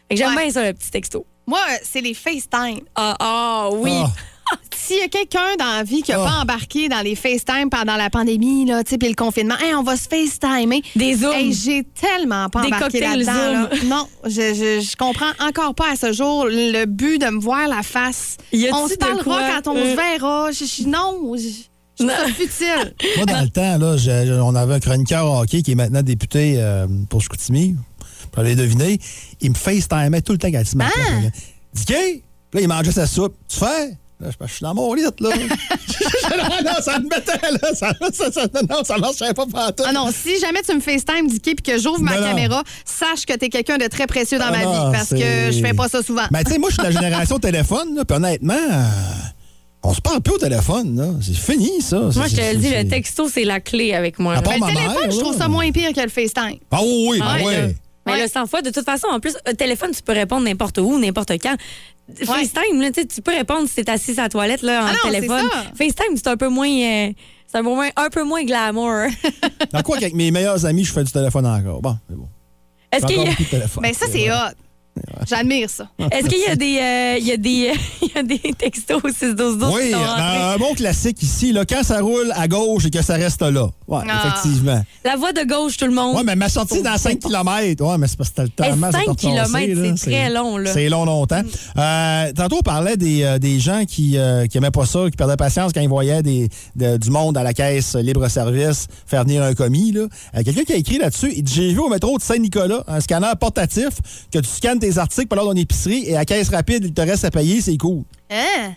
Fait 0.08 0.14
que 0.14 0.18
J'aime 0.18 0.34
Ouais. 0.36 0.44
bien 0.44 0.50
ça, 0.52 0.66
le 0.66 0.72
petit 0.74 0.90
texto. 0.90 1.26
Moi, 1.46 1.60
c'est 1.82 2.00
les 2.00 2.14
FaceTime. 2.14 2.80
Ah, 2.94 3.16
ah, 3.18 3.68
oui. 3.72 3.92
Ah. 3.94 4.10
S'il 4.76 4.98
y 4.98 5.02
a 5.02 5.08
quelqu'un 5.08 5.56
dans 5.58 5.76
la 5.76 5.82
vie 5.84 6.02
qui 6.02 6.10
n'a 6.10 6.22
Ah. 6.22 6.24
pas 6.26 6.40
embarqué 6.42 6.88
dans 6.88 7.00
les 7.02 7.14
FaceTime 7.14 7.70
pendant 7.70 7.96
la 7.96 8.10
pandémie, 8.10 8.64
là, 8.66 8.82
tu 8.84 8.90
sais, 8.90 8.98
puis 8.98 9.08
le 9.08 9.14
confinement, 9.14 9.54
Hey, 9.60 9.74
on 9.74 9.82
va 9.82 9.96
se 9.96 10.08
FaceTimer. 10.08 10.82
Des 10.96 11.14
zooms. 11.16 11.32
Hey, 11.32 11.52
j'ai 11.52 11.84
tellement 11.84 12.48
pas 12.48 12.62
Des 12.62 12.66
embarqué 12.68 13.00
cocktails 13.00 13.22
là-dedans. 13.24 13.52
Là. 13.52 13.70
Non, 13.86 14.06
je, 14.24 14.30
je, 14.30 14.86
je 14.90 14.96
comprends 14.96 15.30
encore 15.40 15.74
pas 15.74 15.92
à 15.92 15.96
ce 15.96 16.12
jour 16.12 16.46
le 16.46 16.84
but 16.86 17.18
de 17.18 17.26
me 17.26 17.40
voir 17.40 17.68
la 17.68 17.82
face. 17.82 18.36
On 18.72 18.88
se 18.88 18.94
parlera 18.96 19.22
quoi? 19.22 19.40
quand 19.62 19.72
on 19.72 19.76
Euh. 19.76 19.90
se 19.92 19.96
verra. 19.96 20.50
Je, 20.52 20.64
je- 20.64 20.88
non, 20.88 21.34
je, 21.36 21.48
trouve 21.96 22.10
ça 22.10 22.26
futile. 22.28 22.94
Moi, 23.18 23.26
dans 23.26 23.42
le 23.42 23.48
temps, 23.50 23.78
là, 23.78 23.96
je- 23.96 24.26
je- 24.26 24.40
on 24.40 24.54
avait 24.54 24.74
un 24.74 24.80
chroniqueur 24.80 25.30
hockey 25.30 25.62
qui 25.62 25.72
est 25.72 25.76
maintenant 25.76 26.02
député 26.02 26.54
euh, 26.58 26.86
pour 27.08 27.20
Chicoutimi. 27.20 27.76
Pour 28.32 28.40
aller 28.42 28.54
deviner. 28.56 28.98
Il 29.42 29.50
me 29.50 29.54
FaceTimait 29.54 30.22
tout 30.22 30.32
le 30.32 30.38
temps 30.38 30.50
quand 30.50 30.62
il 30.72 30.78
m'appelait. 30.78 31.02
Ah! 31.06 31.38
Dicky! 31.74 32.22
Là, 32.54 32.60
il 32.60 32.68
mangeait 32.68 32.92
sa 32.92 33.06
soupe. 33.06 33.34
Tu 33.48 33.58
fais? 33.58 33.96
Là, 34.22 34.28
je, 34.30 34.46
je 34.46 34.52
suis 34.52 34.62
dans 34.62 34.74
mon 34.74 34.94
lit, 34.94 35.02
là. 35.02 35.10
non, 35.20 35.30
non, 36.64 36.80
ça 36.80 36.98
me 37.00 37.08
mettait, 37.08 37.50
là. 37.50 37.74
Ça, 37.74 37.92
ça, 38.12 38.30
ça- 38.32 38.46
non, 38.70 38.84
ça 38.84 38.96
marchait 38.98 39.34
pas 39.34 39.46
partout. 39.46 39.82
Ah 39.86 39.92
non, 39.92 40.10
si 40.12 40.38
jamais 40.40 40.62
tu 40.62 40.74
me 40.74 40.80
FaceTime, 40.80 41.26
Dicky, 41.28 41.54
puis 41.56 41.72
que 41.74 41.80
j'ouvre 41.80 42.00
ma 42.00 42.16
Non, 42.18 42.26
caméra, 42.28 42.62
sache 42.84 43.26
que 43.26 43.32
t'es 43.34 43.48
quelqu'un 43.48 43.78
de 43.78 43.86
très 43.88 44.06
précieux 44.06 44.38
dans 44.38 44.46
Ah 44.46 44.50
ma 44.52 44.62
non, 44.64 44.72
vie 44.90 44.92
parce 44.96 45.10
que 45.10 45.50
je 45.52 45.60
fais 45.60 45.74
pas 45.74 45.88
ça 45.88 46.02
souvent. 46.02 46.22
Mais 46.30 46.44
tu 46.44 46.52
sais, 46.52 46.58
moi, 46.58 46.70
je 46.70 46.74
suis 46.74 46.82
de 46.88 46.94
la 46.94 47.00
génération 47.00 47.38
téléphone, 47.40 47.94
là, 47.96 48.04
puis 48.04 48.16
honnêtement, 48.16 48.54
euh, 48.54 48.82
on 49.82 49.92
se 49.92 50.00
parle 50.00 50.20
plus 50.20 50.34
au 50.34 50.38
téléphone, 50.38 50.96
là. 50.96 51.06
C'est 51.20 51.34
fini, 51.34 51.80
ça. 51.82 51.98
Moi, 51.98 52.28
je 52.28 52.36
te 52.36 52.40
le 52.52 52.56
dis, 52.58 52.70
le 52.70 52.88
texto, 52.88 53.28
c'est 53.28 53.44
la 53.44 53.58
clé 53.60 53.94
avec 53.94 54.18
moi. 54.20 54.36
Le 54.36 54.42
téléphone, 54.42 54.72
mère, 54.74 55.10
je 55.10 55.18
trouve 55.18 55.36
ça 55.36 55.48
moins 55.48 55.70
pire 55.72 55.92
que 55.92 56.00
le 56.00 56.08
FaceTime. 56.08 56.58
Ah 56.70 56.78
oui, 56.82 57.06
oui, 57.10 57.18
ben 57.18 57.34
Ouais, 57.36 57.42
oui. 57.44 57.54
là. 57.54 57.66
Mais 58.04 58.12
Ouais. 58.14 58.22
le 58.22 58.28
100 58.28 58.46
fois, 58.48 58.62
de 58.62 58.70
toute 58.70 58.84
façon, 58.84 59.06
en 59.12 59.20
plus, 59.20 59.36
un 59.46 59.54
téléphone, 59.54 59.90
tu 59.94 60.02
peux 60.02 60.12
répondre 60.12 60.42
n'importe 60.44 60.78
où, 60.78 60.98
n'importe 60.98 61.30
quand. 61.40 61.54
FaceTime, 62.24 62.80
là, 62.80 62.90
tu 62.92 63.22
peux 63.22 63.32
répondre 63.34 63.68
si 63.68 63.76
t'es 63.76 63.90
assis 63.90 64.12
à 64.18 64.22
la 64.24 64.28
toilette 64.28 64.62
là, 64.62 64.84
en 64.84 64.86
Ah 64.88 64.92
non, 65.04 65.10
téléphone. 65.12 65.48
FaceTime, 65.76 66.16
c'est 66.16 66.28
un 66.28 66.36
peu 66.36 66.48
moins. 66.48 66.68
euh, 66.68 67.12
c'est 67.46 67.58
un 67.58 67.62
peu 67.62 67.68
moins, 67.70 67.88
un 67.96 68.08
peu 68.10 68.24
moins 68.24 68.44
glamour. 68.44 68.92
Dans 69.72 69.82
quoi 69.82 69.96
qu'avec 70.00 70.14
mes 70.14 70.30
meilleurs 70.30 70.64
amis, 70.64 70.84
je 70.84 70.92
fais 70.92 71.04
du 71.04 71.12
téléphone 71.12 71.46
encore? 71.46 71.82
Bon, 71.82 71.96
c'est 72.08 72.16
bon. 72.16 72.28
Est-ce 72.90 73.06
qu'il 73.06 73.16
y, 73.16 73.20
a- 73.20 73.24
beaucoup 73.30 73.42
de 73.42 73.48
téléphone. 73.48 73.82
Mais 73.82 73.92
ça, 73.94 74.06
c'est 74.10 74.30
hot. 74.30 74.34
J'admire 75.28 75.70
ça. 75.70 75.88
est-ce 76.10 76.28
qu'il 76.28 76.40
y 76.40 76.46
a 76.50 76.56
des, 76.56 76.78
euh, 76.78 77.16
il 77.18 77.26
y 77.26 77.32
a 77.32 77.36
des, 77.36 77.72
il 78.02 78.08
y 78.14 78.18
a 78.18 78.22
des 78.22 78.38
textos 78.58 79.00
au 79.02 79.08
6 79.08 79.34
12 79.34 79.58
12 79.58 79.72
Oui, 79.74 79.82
qui 79.86 79.90
sont 79.92 79.98
ben, 79.98 80.06
rentrés? 80.06 80.54
un 80.54 80.56
bon 80.58 80.74
classique 80.74 81.22
ici, 81.22 81.52
là, 81.52 81.64
quand 81.64 81.82
ça 81.82 82.00
roule 82.00 82.30
à 82.34 82.46
gauche 82.48 82.84
et 82.86 82.90
que 82.90 83.00
ça 83.02 83.14
reste 83.14 83.40
là. 83.42 83.68
Oui, 83.88 84.00
Ah. 84.08 84.22
effectivement. 84.26 84.82
La 85.04 85.16
voie 85.16 85.32
de 85.32 85.42
gauche, 85.46 85.76
tout 85.76 85.86
le 85.86 85.92
monde. 85.92 86.16
Oui, 86.16 86.22
mais 86.26 86.36
ma 86.36 86.48
sortie 86.48 86.82
dans 86.82 86.96
5 86.98 87.18
km. 87.20 87.84
Oui, 87.84 87.94
mais 87.98 88.06
c'est 88.08 88.16
parce 88.18 88.30
que 88.30 88.42
le 88.42 88.48
temps. 88.48 88.64
Eh, 88.66 88.92
5 88.92 89.16
kilomètres, 89.16 89.94
c'est 89.96 90.10
très 90.10 90.30
long, 90.30 90.56
là. 90.58 90.72
C'est 90.72 90.88
long, 90.88 91.04
longtemps. 91.04 91.42
Euh, 91.78 92.32
tantôt, 92.34 92.56
on 92.58 92.62
parlait 92.62 92.96
des, 92.96 93.22
euh, 93.22 93.38
des 93.38 93.58
gens 93.60 93.84
qui 93.86 94.18
euh, 94.18 94.46
qui 94.46 94.58
aimaient 94.58 94.70
pas 94.70 94.86
ça, 94.86 95.04
qui 95.10 95.16
perdaient 95.16 95.36
patience 95.36 95.72
quand 95.74 95.80
ils 95.80 95.88
voyaient 95.88 96.22
des, 96.22 96.48
de- 96.76 96.96
du 96.98 97.10
monde 97.10 97.36
à 97.36 97.42
la 97.42 97.54
caisse 97.54 97.94
libre-service 97.96 98.88
faire 99.06 99.24
venir 99.24 99.42
un 99.42 99.54
commis. 99.54 99.92
là. 99.92 100.02
Euh, 100.36 100.42
Quelqu'un 100.44 100.64
qui 100.64 100.72
a 100.72 100.76
écrit 100.76 100.98
là-dessus, 100.98 101.32
il 101.34 101.42
dit 101.44 101.52
J'ai 101.54 101.72
vu 101.72 101.78
au 101.80 101.88
métro 101.88 102.18
de 102.18 102.22
Saint-Nicolas 102.22 102.84
un 102.88 103.00
scanner 103.00 103.32
portatif 103.40 103.88
que 104.32 104.38
tu 104.38 104.48
scannes 104.48 104.78
tes 104.82 104.98
articles 104.98 105.28
pendant 105.28 105.44
ton 105.44 105.54
épicerie 105.54 106.04
et 106.08 106.16
à 106.16 106.24
caisse 106.24 106.48
rapide, 106.48 106.84
il 106.84 106.92
te 106.92 107.00
reste 107.00 107.24
à 107.24 107.30
payer, 107.30 107.60
c'est 107.60 107.76
cool. 107.76 108.02
Hein? 108.30 108.74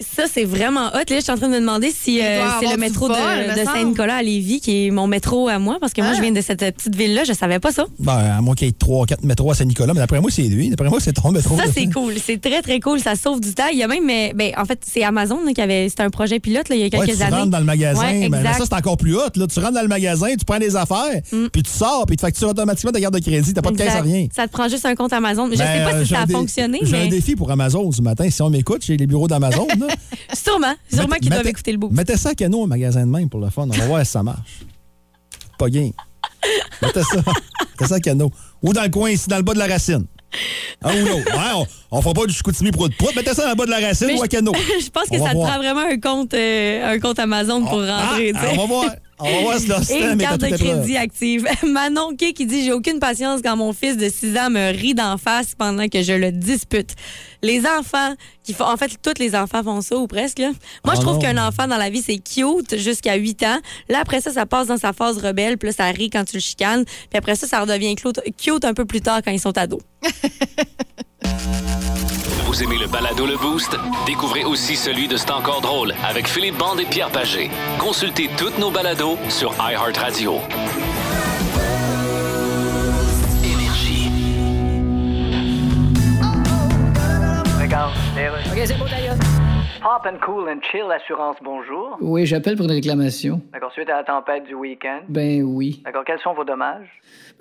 Ça, 0.00 0.24
c'est 0.32 0.44
vraiment 0.44 0.88
hot. 0.88 0.96
Là, 0.96 1.02
je 1.16 1.20
suis 1.20 1.30
en 1.30 1.36
train 1.36 1.46
de 1.48 1.52
me 1.54 1.60
demander 1.60 1.92
si 1.96 2.20
euh, 2.20 2.42
c'est 2.60 2.70
le 2.72 2.76
métro 2.76 3.06
vol, 3.06 3.16
de. 3.16 3.64
Saint-Nicolas 3.64 4.16
à 4.16 4.22
Lévis 4.22 4.60
qui 4.60 4.86
est 4.86 4.90
mon 4.90 5.06
métro 5.06 5.48
à 5.48 5.58
moi, 5.60 5.78
parce 5.80 5.92
que 5.92 6.00
moi, 6.00 6.10
Ah. 6.12 6.16
je 6.16 6.22
viens 6.22 6.32
de 6.32 6.40
cette 6.40 6.58
petite 6.58 6.96
ville-là. 6.96 7.22
Je 7.24 7.32
savais 7.32 7.60
pas 7.60 7.70
ça. 7.70 7.84
Ben, 8.00 8.16
à 8.16 8.40
moins 8.40 8.54
qu'il 8.56 8.66
y 8.66 8.70
ait 8.70 8.74
3 8.76 9.06
4 9.06 9.22
métros 9.24 9.52
à 9.52 9.54
Saint-Nicolas, 9.54 9.92
mais 9.94 10.00
d'après 10.00 10.20
moi, 10.20 10.30
c'est 10.32 10.42
lui. 10.42 10.70
D'après 10.70 10.88
moi, 10.88 10.98
c'est 11.00 11.12
ton 11.12 11.30
métro. 11.30 11.56
Ça, 11.56 11.64
c'est 11.72 11.86
cool. 11.86 12.14
C'est 12.24 12.40
très, 12.40 12.62
très 12.62 12.80
cool. 12.80 12.98
Ça 12.98 13.14
sauve 13.14 13.40
du 13.40 13.54
temps. 13.54 13.68
Il 13.72 13.78
y 13.78 13.82
a 13.84 13.86
même, 13.86 14.08
euh, 14.10 14.32
ben, 14.34 14.50
en 14.56 14.64
fait, 14.64 14.80
c'est 14.84 15.04
Amazon 15.04 15.38
là, 15.44 15.52
qui 15.52 15.60
avait, 15.60 15.88
c'était 15.88 16.02
un 16.02 16.10
projet 16.10 16.40
pilote 16.40 16.68
là, 16.68 16.74
il 16.74 16.80
y 16.80 16.82
a 16.82 16.84
Ouais, 16.86 16.90
quelques 17.06 17.18
tu 17.18 17.22
années. 17.22 17.36
rentres 17.36 17.50
dans 17.50 17.58
le 17.60 17.64
magasin. 17.64 18.00
Ouais, 18.00 18.28
ben. 18.28 18.40
Mm. 18.40 18.44
ça, 18.44 18.64
c'est 18.64 18.74
encore 18.74 18.96
plus 18.96 19.14
hot. 19.14 19.20
Là. 19.36 19.46
Tu 19.46 19.60
rentres 19.60 19.74
dans 19.74 19.82
le 19.82 19.88
magasin, 19.88 20.28
tu 20.36 20.44
prends 20.44 20.58
des 20.58 20.74
affaires, 20.74 21.20
puis 21.52 21.62
tu 21.62 21.70
sors, 21.70 22.06
puis 22.06 22.16
tu 22.16 22.22
factures 22.22 22.48
automatiquement 22.48 22.90
ta 22.92 23.00
carte 23.00 23.14
de 23.14 23.20
crédit. 23.20 23.54
T'as 23.54 23.62
pas 23.62 23.70
de 23.70 23.76
caisse 23.76 23.94
à 23.94 24.00
rien. 24.00 24.26
Ça 24.34 24.46
te 24.48 24.52
prend 24.52 24.68
juste 24.68 24.84
un 24.84 24.96
compte 24.96 25.12
Amazon. 25.12 25.46
Mais 25.46 25.54
je 25.56 25.60
Ben, 25.60 25.66
sais 25.78 25.84
pas 25.84 25.96
euh, 25.96 26.02
si 26.02 26.08
j'ai 26.08 26.14
ça 26.16 26.22
a 26.22 26.26
fonctionné, 26.26 26.78
J'ai 26.82 26.96
un 26.96 27.00
mais 27.04 27.08
défi 27.08 27.36
pour 27.36 27.50
Amazon 27.52 27.92
ce 27.92 28.02
matin. 28.02 28.28
Si 28.30 28.42
on 28.42 28.50
m'écoute, 28.50 28.82
j'ai 28.84 28.96
les 28.96 29.06
bureaux 29.06 29.28
d'Amazon. 29.28 29.68
là. 29.86 29.94
sûrement. 30.34 30.74
Sûrement 30.92 31.16
qu'ils 31.16 31.30
doivent 31.30 31.46
écouter 31.46 31.72
le 31.72 31.78
bout. 31.78 31.88
Mettez 31.90 32.16
ça 32.16 32.30
à 32.30 32.34
Cano 32.34 32.62
au 32.62 32.66
magasin 32.66 33.00
de 33.06 33.10
même 33.10 33.28
pour 33.28 33.40
le 33.40 33.50
fun. 33.50 33.62
On 33.68 33.76
va 33.76 33.86
voir 33.86 34.04
si 34.06 34.12
ça 34.12 34.22
marche. 34.22 34.60
Pas 35.58 35.68
gain. 35.68 35.90
Mettez 36.80 37.02
ça. 37.02 37.16
mettez 37.16 37.86
ça 37.86 37.94
à 37.96 38.00
Cano. 38.00 38.30
Ou 38.62 38.72
dans 38.72 38.82
le 38.82 38.88
coin 38.90 39.10
ici, 39.10 39.28
dans 39.28 39.36
le 39.36 39.42
bas 39.42 39.54
de 39.54 39.58
la 39.58 39.66
racine. 39.66 40.06
Un 40.82 41.02
ou 41.02 41.06
l'autre. 41.06 41.30
Ouais, 41.36 41.52
on, 41.90 41.98
on 41.98 42.02
fera 42.02 42.14
pas 42.14 42.26
du 42.26 42.32
Chicoutimi 42.32 42.70
pour 42.72 42.88
de 42.88 42.94
poudre. 42.94 43.12
Mettez 43.16 43.34
ça 43.34 43.42
dans 43.44 43.50
le 43.50 43.54
bas 43.56 43.66
de 43.66 43.70
la 43.70 43.80
racine 43.80 44.06
Mais 44.08 44.18
ou 44.18 44.22
à 44.22 44.28
Cano. 44.28 44.52
je 44.54 44.88
pense 44.88 45.08
que 45.08 45.18
ça 45.18 45.30
te 45.30 45.34
voir. 45.34 45.50
prend 45.50 45.58
vraiment 45.58 45.80
un 45.82 45.98
compte, 46.00 46.32
euh, 46.34 46.94
un 46.94 46.98
compte 46.98 47.18
Amazon 47.18 47.64
pour 47.64 47.82
Ah, 47.82 48.06
rentrer. 48.08 48.32
on 48.52 48.56
va 48.56 48.66
voir. 48.66 48.86
On 49.22 49.32
va 49.32 49.40
voir 49.42 49.58
si 49.58 49.66
leur 49.68 49.90
Et 49.90 50.02
une 50.02 50.18
carte 50.18 50.40
de 50.40 50.56
crédit 50.56 50.96
active. 50.96 51.46
Manon 51.62 52.16
Kay 52.16 52.32
qui 52.32 52.46
dit 52.46 52.64
J'ai 52.64 52.72
aucune 52.72 52.98
patience 52.98 53.40
quand 53.42 53.56
mon 53.56 53.72
fils 53.72 53.96
de 53.96 54.08
6 54.08 54.36
ans 54.36 54.50
me 54.50 54.72
rit 54.72 54.94
d'en 54.94 55.16
face 55.16 55.54
pendant 55.54 55.88
que 55.88 56.02
je 56.02 56.12
le 56.12 56.32
dispute. 56.32 56.94
Les 57.42 57.60
enfants 57.60 58.14
qui 58.42 58.52
font. 58.52 58.64
En 58.64 58.76
fait, 58.76 58.90
tous 59.00 59.20
les 59.20 59.34
enfants 59.36 59.62
font 59.62 59.80
ça 59.80 59.96
ou 59.96 60.06
presque. 60.06 60.38
là. 60.38 60.50
Moi, 60.84 60.94
je 60.96 61.00
trouve 61.00 61.14
non. 61.14 61.20
qu'un 61.20 61.46
enfant 61.46 61.68
dans 61.68 61.76
la 61.76 61.90
vie, 61.90 62.02
c'est 62.02 62.18
cute 62.18 62.76
jusqu'à 62.78 63.14
8 63.14 63.42
ans. 63.44 63.58
Là, 63.88 64.00
après 64.00 64.20
ça, 64.20 64.32
ça 64.32 64.46
passe 64.46 64.66
dans 64.66 64.78
sa 64.78 64.92
phase 64.92 65.18
rebelle. 65.18 65.58
Puis 65.58 65.68
là, 65.68 65.74
ça 65.74 65.84
rit 65.86 66.10
quand 66.10 66.24
tu 66.24 66.36
le 66.36 66.40
chicanes. 66.42 66.84
Puis 66.84 67.18
après 67.18 67.36
ça, 67.36 67.46
ça 67.46 67.60
redevient 67.60 67.94
cute 67.94 68.64
un 68.64 68.74
peu 68.74 68.84
plus 68.84 69.00
tard 69.00 69.20
quand 69.24 69.30
ils 69.30 69.40
sont 69.40 69.56
ados. 69.56 69.82
Vous 72.44 72.62
aimez 72.62 72.78
le 72.78 72.86
balado 72.86 73.26
Le 73.26 73.36
Boost? 73.36 73.76
Découvrez 74.06 74.44
aussi 74.44 74.76
celui 74.76 75.08
de 75.08 75.16
C'est 75.16 75.30
encore 75.30 75.60
drôle 75.60 75.94
avec 76.04 76.26
Philippe 76.26 76.58
Bande 76.58 76.80
et 76.80 76.86
Pierre 76.86 77.10
Pagé. 77.10 77.50
Consultez 77.78 78.28
toutes 78.36 78.58
nos 78.58 78.70
balados 78.70 79.18
sur 79.28 79.54
iHeartRadio. 79.58 80.40
OK, 88.52 88.60
c'est 88.66 88.78
bon, 88.78 88.84
d'ailleurs. 88.84 89.16
Pop 89.82 90.06
and 90.06 90.18
Cool 90.24 90.48
and 90.50 90.60
Chill 90.70 90.84
Assurance, 90.92 91.36
bonjour. 91.42 91.96
Oui, 92.00 92.26
j'appelle 92.26 92.56
pour 92.56 92.66
une 92.66 92.72
réclamation. 92.72 93.40
D'accord, 93.52 93.72
suite 93.72 93.88
à 93.88 93.96
la 93.96 94.04
tempête 94.04 94.44
du 94.44 94.54
week-end. 94.54 95.00
Ben 95.08 95.42
oui. 95.42 95.82
D'accord, 95.84 96.04
quels 96.04 96.20
sont 96.20 96.34
vos 96.34 96.44
dommages? 96.44 96.86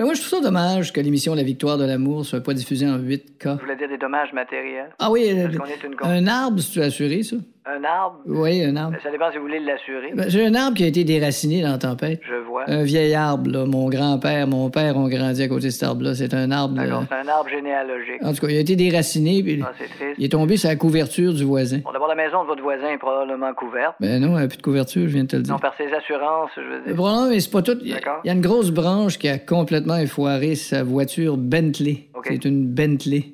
Ben 0.01 0.05
moi, 0.05 0.15
je 0.15 0.21
trouve 0.21 0.39
ça 0.39 0.41
dommage 0.41 0.93
que 0.93 0.99
l'émission 0.99 1.35
La 1.35 1.43
victoire 1.43 1.77
de 1.77 1.85
l'amour 1.85 2.25
soit 2.25 2.41
pas 2.41 2.55
diffusée 2.55 2.87
en 2.87 2.97
8K. 2.97 3.57
Je 3.57 3.61
voulais 3.61 3.75
dire 3.75 3.87
des 3.87 3.99
dommages 3.99 4.33
matériels? 4.33 4.89
Ah 4.97 5.11
oui, 5.11 5.27
euh, 5.29 5.47
est 5.47 5.83
une 5.83 5.95
un 6.01 6.25
arbre, 6.25 6.59
si 6.59 6.71
tu 6.71 6.81
assuré, 6.81 7.21
ça? 7.21 7.35
Un 7.63 7.83
arbre? 7.83 8.17
Oui, 8.25 8.63
un 8.63 8.75
arbre. 8.75 8.97
Ça 9.03 9.11
dépend 9.11 9.29
si 9.31 9.37
vous 9.37 9.43
voulez 9.43 9.59
l'assurer. 9.59 10.11
Ben, 10.15 10.27
J'ai 10.29 10.45
un 10.47 10.55
arbre 10.55 10.75
qui 10.75 10.83
a 10.83 10.87
été 10.87 11.03
déraciné 11.03 11.61
dans 11.61 11.69
la 11.73 11.77
tempête. 11.77 12.19
Je 12.27 12.33
vois. 12.47 12.63
Un 12.67 12.81
vieil 12.83 13.13
arbre, 13.13 13.51
là. 13.51 13.65
Mon 13.65 13.87
grand-père, 13.87 14.47
mon 14.47 14.71
père 14.71 14.97
ont 14.97 15.07
grandi 15.07 15.43
à 15.43 15.47
côté 15.47 15.65
de 15.67 15.69
cet 15.71 15.83
arbre-là. 15.83 16.15
C'est 16.15 16.33
un 16.33 16.49
arbre. 16.49 16.73
D'accord, 16.73 17.03
c'est 17.07 17.15
un 17.15 17.27
arbre 17.27 17.49
généalogique. 17.49 18.23
En 18.23 18.33
tout 18.33 18.41
cas, 18.41 18.47
il 18.51 18.57
a 18.57 18.61
été 18.61 18.75
déraciné, 18.75 19.43
puis 19.43 19.61
Ah, 19.63 19.71
c'est 19.77 19.85
triste. 19.85 20.15
il 20.17 20.25
est 20.25 20.29
tombé 20.29 20.57
sur 20.57 20.69
la 20.69 20.75
couverture 20.75 21.33
du 21.33 21.43
voisin. 21.43 21.79
Bon, 21.85 21.91
d'abord, 21.91 22.07
la 22.07 22.15
maison 22.15 22.41
de 22.41 22.47
votre 22.47 22.63
voisin 22.63 22.89
est 22.89 22.97
probablement 22.97 23.53
couverte. 23.53 23.93
Ben 23.99 24.19
non, 24.19 24.37
elle 24.39 24.45
a 24.45 24.47
plus 24.47 24.57
de 24.57 24.63
couverture, 24.63 25.03
je 25.03 25.13
viens 25.13 25.23
de 25.23 25.27
te 25.29 25.35
le 25.35 25.43
dire. 25.43 25.53
Non, 25.53 25.59
par 25.59 25.75
ses 25.77 25.93
assurances, 25.93 26.49
je 26.55 26.61
veux 26.61 26.77
Le 26.79 26.85
dire. 26.87 26.95
problème, 26.95 27.29
mais 27.29 27.39
c'est 27.39 27.51
pas 27.51 27.61
tout. 27.61 27.77
Il 27.81 27.89
y, 27.89 27.91
a- 27.91 27.95
D'accord. 27.95 28.21
il 28.23 28.27
y 28.27 28.31
a 28.31 28.33
une 28.33 28.41
grosse 28.41 28.71
branche 28.71 29.19
qui 29.19 29.29
a 29.29 29.37
complètement 29.37 29.97
effoiré 29.97 30.55
sa 30.55 30.81
voiture 30.83 31.37
Bentley. 31.37 32.07
C'est 32.27 32.45
une 32.45 32.65
Bentley. 32.67 33.33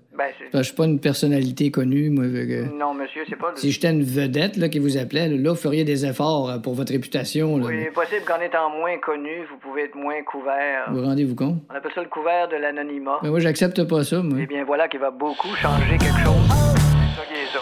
Ben, 0.17 0.25
Je 0.53 0.61
suis 0.63 0.75
pas 0.75 0.85
une 0.85 0.99
personnalité 0.99 1.71
connue, 1.71 2.09
moi. 2.09 2.25
que- 2.25 2.77
Non, 2.77 2.93
monsieur, 2.93 3.23
c'est 3.29 3.37
pas... 3.37 3.53
Si 3.55 3.71
j'étais 3.71 3.89
une 3.91 4.03
vedette 4.03 4.57
là, 4.57 4.67
qui 4.67 4.79
vous 4.79 4.97
appelait, 4.97 5.29
là, 5.29 5.49
vous 5.51 5.55
feriez 5.55 5.83
des 5.85 6.05
efforts 6.05 6.49
euh, 6.49 6.57
pour 6.57 6.73
votre 6.73 6.91
réputation. 6.91 7.57
Là, 7.57 7.65
Oui, 7.67 7.85
possible 7.93 8.23
qu'en 8.27 8.41
étant 8.41 8.69
moins 8.69 8.97
connu, 8.97 9.45
vous 9.49 9.57
pouvez 9.57 9.83
être 9.83 9.95
moins 9.95 10.21
couvert. 10.23 10.89
Vous 10.91 10.99
vous 10.99 11.05
rendez-vous 11.05 11.35
compte? 11.35 11.57
On 11.71 11.75
appelle 11.75 11.91
ça 11.95 12.01
le 12.01 12.09
couvert 12.09 12.49
de 12.49 12.57
l'anonymat. 12.57 13.19
Mais 13.23 13.29
moi, 13.29 13.39
j'accepte 13.39 13.83
pas 13.87 14.03
ça, 14.03 14.21
moi. 14.21 14.37
Eh 14.41 14.45
bien, 14.47 14.65
voilà 14.65 14.87
qui 14.89 14.97
va 14.97 15.11
beaucoup 15.11 15.55
changer 15.55 15.97
quelque 15.97 16.19
chose. 16.25 16.49
C'est 16.49 17.21
ça 17.21 17.25
qui 17.27 17.33
est 17.33 17.53
ça. 17.53 17.59